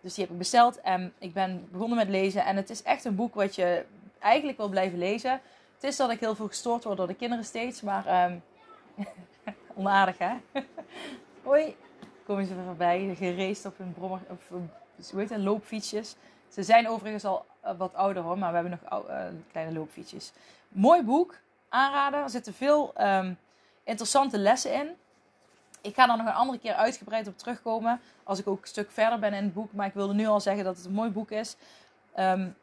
Dus 0.00 0.14
die 0.14 0.24
heb 0.24 0.32
ik 0.32 0.38
besteld 0.38 0.80
en 0.80 1.12
ik 1.18 1.32
ben 1.32 1.68
begonnen 1.70 1.98
met 1.98 2.08
lezen. 2.08 2.44
En 2.44 2.56
het 2.56 2.70
is 2.70 2.82
echt 2.82 3.04
een 3.04 3.14
boek 3.14 3.34
wat 3.34 3.54
je 3.54 3.84
eigenlijk 4.18 4.58
wil 4.58 4.68
blijven 4.68 4.98
lezen. 4.98 5.40
Het 5.74 5.84
is 5.84 5.96
dat 5.96 6.10
ik 6.10 6.20
heel 6.20 6.34
veel 6.34 6.48
gestoord 6.48 6.84
word 6.84 6.96
door 6.96 7.06
de 7.06 7.14
kinderen 7.14 7.44
steeds, 7.44 7.80
maar... 7.80 8.30
Um, 8.30 8.42
Onaardig, 9.78 10.18
hè? 10.18 10.34
Hoi. 11.42 11.76
Komen 12.26 12.46
ze 12.46 12.54
voorbij, 12.64 13.14
gereest 13.18 13.66
op 13.66 13.78
hun 13.78 13.92
brommer, 13.92 14.20
of 14.28 14.48
hoe 15.12 15.38
loopfietsjes. 15.38 16.16
Ze 16.48 16.62
zijn 16.62 16.88
overigens 16.88 17.24
al 17.24 17.46
eh, 17.60 17.76
wat 17.76 17.94
ouder 17.94 18.22
hoor, 18.22 18.38
maar 18.38 18.48
we 18.48 18.54
hebben 18.54 18.78
nog 18.90 19.08
uh, 19.08 19.20
kleine 19.50 19.72
loopfietsjes. 19.72 20.32
Mooi 20.68 21.02
boek, 21.02 21.34
aanraden. 21.68 22.22
Er 22.22 22.30
zitten 22.30 22.54
veel 22.54 22.92
um, 23.00 23.38
interessante 23.84 24.38
lessen 24.38 24.72
in. 24.72 24.88
Ik 25.80 25.94
ga 25.94 26.06
daar 26.06 26.16
nog 26.16 26.26
een 26.26 26.32
andere 26.32 26.58
keer 26.58 26.74
uitgebreid 26.74 27.28
op 27.28 27.38
terugkomen. 27.38 28.00
Als 28.24 28.38
ik 28.38 28.46
ook 28.46 28.62
een 28.62 28.68
stuk 28.68 28.90
verder 28.90 29.18
ben 29.18 29.32
in 29.32 29.44
het 29.44 29.54
boek. 29.54 29.72
Maar 29.72 29.86
ik 29.86 29.94
wilde 29.94 30.14
nu 30.14 30.26
al 30.26 30.40
zeggen 30.40 30.64
dat 30.64 30.76
het 30.76 30.84
een 30.84 30.92
mooi 30.92 31.10
boek 31.10 31.30
is. 31.30 31.56
Um, 32.18 32.56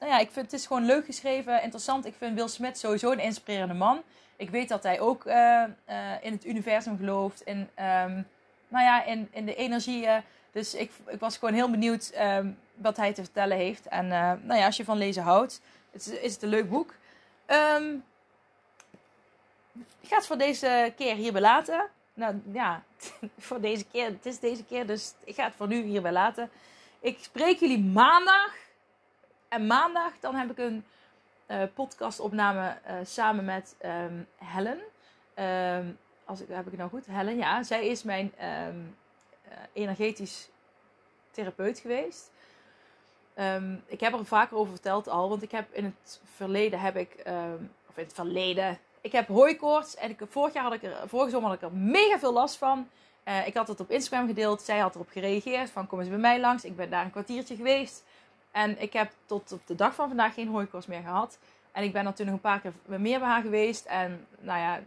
nou 0.00 0.12
ja, 0.12 0.18
ik 0.18 0.30
vind 0.30 0.44
het 0.44 0.60
is 0.60 0.66
gewoon 0.66 0.84
leuk 0.84 1.04
geschreven, 1.04 1.62
interessant. 1.62 2.06
Ik 2.06 2.14
vind 2.18 2.34
Will 2.34 2.48
Smith 2.48 2.78
sowieso 2.78 3.10
een 3.10 3.18
inspirerende 3.18 3.74
man. 3.74 4.02
Ik 4.42 4.50
weet 4.50 4.68
dat 4.68 4.82
hij 4.82 5.00
ook 5.00 5.26
uh, 5.26 5.34
uh, 5.34 6.12
in 6.20 6.32
het 6.32 6.46
universum 6.46 6.96
gelooft. 6.96 7.40
In, 7.40 7.58
um, 7.58 8.26
nou 8.68 8.84
ja, 8.84 9.04
in, 9.04 9.28
in 9.30 9.46
de 9.46 9.54
energieën. 9.54 10.22
Dus 10.50 10.74
ik, 10.74 10.90
ik 11.06 11.20
was 11.20 11.36
gewoon 11.36 11.54
heel 11.54 11.70
benieuwd 11.70 12.12
um, 12.20 12.58
wat 12.74 12.96
hij 12.96 13.12
te 13.12 13.22
vertellen 13.22 13.56
heeft. 13.56 13.86
En 13.86 14.04
uh, 14.04 14.32
nou 14.42 14.54
ja, 14.54 14.66
als 14.66 14.76
je 14.76 14.84
van 14.84 14.98
lezen 14.98 15.22
houdt, 15.22 15.60
is, 15.90 16.08
is 16.08 16.32
het 16.32 16.42
een 16.42 16.48
leuk 16.48 16.68
boek. 16.70 16.94
Um, 17.46 18.04
ik 20.00 20.08
ga 20.08 20.16
het 20.16 20.26
voor 20.26 20.38
deze 20.38 20.92
keer 20.96 21.14
hierbij 21.14 21.40
laten. 21.40 21.88
Nou 22.14 22.40
ja, 22.52 22.82
voor 23.38 23.60
deze 23.60 23.84
keer. 23.84 24.06
Het 24.06 24.26
is 24.26 24.38
deze 24.38 24.64
keer, 24.64 24.86
dus 24.86 25.14
ik 25.24 25.34
ga 25.34 25.44
het 25.44 25.54
voor 25.56 25.68
nu 25.68 25.82
hierbij 25.82 26.12
laten. 26.12 26.50
Ik 27.00 27.18
spreek 27.20 27.58
jullie 27.58 27.80
maandag. 27.80 28.54
En 29.48 29.66
maandag 29.66 30.12
dan 30.20 30.34
heb 30.34 30.50
ik 30.50 30.58
een 30.58 30.84
podcastopname 31.74 32.78
uh, 32.86 32.94
samen 33.04 33.44
met 33.44 33.76
um, 33.84 34.26
Helen. 34.36 34.80
Um, 35.78 35.98
als 36.24 36.40
ik, 36.40 36.48
heb 36.48 36.64
ik 36.64 36.70
het 36.70 36.76
nou 36.76 36.90
goed? 36.90 37.06
Helen, 37.06 37.36
ja. 37.36 37.62
Zij 37.62 37.86
is 37.86 38.02
mijn 38.02 38.32
um, 38.68 38.96
uh, 39.48 39.52
energetisch 39.72 40.48
therapeut 41.30 41.78
geweest. 41.78 42.30
ik 43.86 44.00
heb 44.00 44.12
er 44.12 44.26
vaker 44.26 44.56
over 44.56 44.72
verteld 44.72 45.08
al, 45.08 45.28
want 45.28 45.42
ik 45.42 45.50
heb 45.50 45.72
in 45.72 45.84
het 45.84 46.20
verleden 46.34 46.80
heb 46.80 46.96
ik, 46.96 47.22
of 47.88 47.96
in 47.96 48.04
het 48.04 48.12
verleden, 48.14 48.78
ik 49.00 49.12
heb 49.12 49.28
hooikoorts 49.28 49.96
en 49.96 50.10
ik, 50.10 50.20
vorig 50.28 50.54
jaar 50.54 50.62
had 50.62 50.72
ik 50.72 50.82
er, 50.82 51.08
vorige 51.08 51.30
zomer 51.30 51.48
had 51.48 51.56
ik 51.56 51.62
er 51.62 51.76
mega 51.76 52.18
veel 52.18 52.32
last 52.32 52.56
van. 52.56 52.88
Ik 53.44 53.54
had 53.54 53.68
het 53.68 53.80
op 53.80 53.90
Instagram 53.90 54.26
gedeeld, 54.26 54.62
zij 54.62 54.78
had 54.78 54.94
erop 54.94 55.08
gereageerd 55.08 55.70
van 55.70 55.86
kom 55.86 56.00
eens 56.00 56.08
bij 56.08 56.18
mij 56.18 56.40
langs. 56.40 56.64
Ik 56.64 56.76
ben 56.76 56.90
daar 56.90 57.04
een 57.04 57.10
kwartiertje 57.10 57.56
geweest. 57.56 58.04
En 58.52 58.82
ik 58.82 58.92
heb 58.92 59.12
tot 59.26 59.52
op 59.52 59.66
de 59.66 59.74
dag 59.74 59.94
van 59.94 60.08
vandaag 60.08 60.34
geen 60.34 60.48
hooikoorts 60.48 60.86
meer 60.86 61.02
gehad. 61.02 61.38
En 61.72 61.82
ik 61.82 61.92
ben 61.92 62.14
toen 62.14 62.26
nog 62.26 62.34
een 62.34 62.40
paar 62.40 62.60
keer 62.60 62.72
meer 62.86 63.18
bij 63.18 63.28
haar 63.28 63.42
geweest. 63.42 63.84
En 63.84 64.26
nou 64.38 64.58
ja, 64.58 64.80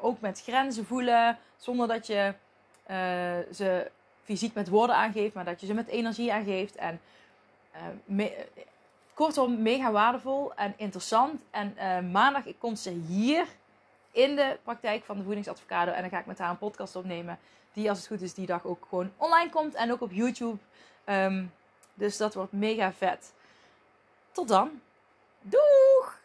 ook 0.00 0.20
met 0.20 0.42
grenzen 0.42 0.86
voelen. 0.86 1.38
Zonder 1.56 1.88
dat 1.88 2.06
je 2.06 2.34
uh, 2.90 2.96
ze 3.54 3.90
fysiek 4.22 4.54
met 4.54 4.68
woorden 4.68 4.96
aangeeft, 4.96 5.34
maar 5.34 5.44
dat 5.44 5.60
je 5.60 5.66
ze 5.66 5.74
met 5.74 5.88
energie 5.88 6.32
aangeeft. 6.32 6.76
En 6.76 7.00
me, 8.04 8.46
kortom, 9.14 9.62
mega 9.62 9.92
waardevol 9.92 10.54
en 10.54 10.74
interessant. 10.76 11.42
En 11.50 11.76
uh, 11.76 12.12
maandag 12.12 12.42
komt 12.58 12.78
ze 12.78 12.90
hier 12.90 13.46
in 14.10 14.36
de 14.36 14.58
praktijk 14.62 15.04
van 15.04 15.16
de 15.16 15.24
voedingsadvocado. 15.24 15.92
En 15.92 16.00
dan 16.00 16.10
ga 16.10 16.18
ik 16.18 16.26
met 16.26 16.38
haar 16.38 16.50
een 16.50 16.58
podcast 16.58 16.96
opnemen. 16.96 17.38
Die, 17.72 17.88
als 17.88 17.98
het 17.98 18.06
goed 18.06 18.20
is, 18.20 18.34
die 18.34 18.46
dag 18.46 18.64
ook 18.64 18.86
gewoon 18.88 19.12
online 19.16 19.50
komt. 19.50 19.74
En 19.74 19.92
ook 19.92 20.00
op 20.00 20.12
YouTube. 20.12 20.56
Um, 21.06 21.52
dus 21.94 22.16
dat 22.16 22.34
wordt 22.34 22.52
mega 22.52 22.92
vet. 22.92 23.32
Tot 24.32 24.48
dan. 24.48 24.70
Doeg! 25.42 26.22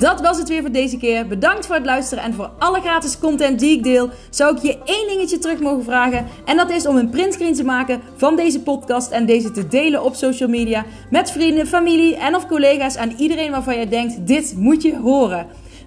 Dat 0.00 0.20
was 0.20 0.38
het 0.38 0.48
weer 0.48 0.60
voor 0.60 0.70
deze 0.70 0.96
keer. 0.96 1.26
Bedankt 1.26 1.66
voor 1.66 1.74
het 1.74 1.84
luisteren 1.84 2.24
en 2.24 2.34
voor 2.34 2.50
alle 2.58 2.80
gratis 2.80 3.18
content 3.18 3.58
die 3.58 3.76
ik 3.76 3.82
deel. 3.82 4.10
Zou 4.30 4.56
ik 4.56 4.62
je 4.62 4.78
één 4.84 5.08
dingetje 5.08 5.38
terug 5.38 5.60
mogen 5.60 5.84
vragen? 5.84 6.26
En 6.44 6.56
dat 6.56 6.70
is 6.70 6.86
om 6.86 6.96
een 6.96 7.10
printscreen 7.10 7.54
te 7.54 7.64
maken 7.64 8.00
van 8.16 8.36
deze 8.36 8.62
podcast 8.62 9.10
en 9.10 9.26
deze 9.26 9.50
te 9.50 9.68
delen 9.68 10.02
op 10.02 10.14
social 10.14 10.48
media 10.48 10.84
met 11.10 11.30
vrienden, 11.30 11.66
familie 11.66 12.16
en 12.16 12.34
of 12.34 12.46
collega's 12.46 12.96
en 12.96 13.12
iedereen 13.12 13.50
waarvan 13.50 13.74
jij 13.74 13.88
denkt: 13.88 14.26
dit 14.26 14.54
moet 14.56 14.82
je 14.82 14.96
horen. 14.96 15.46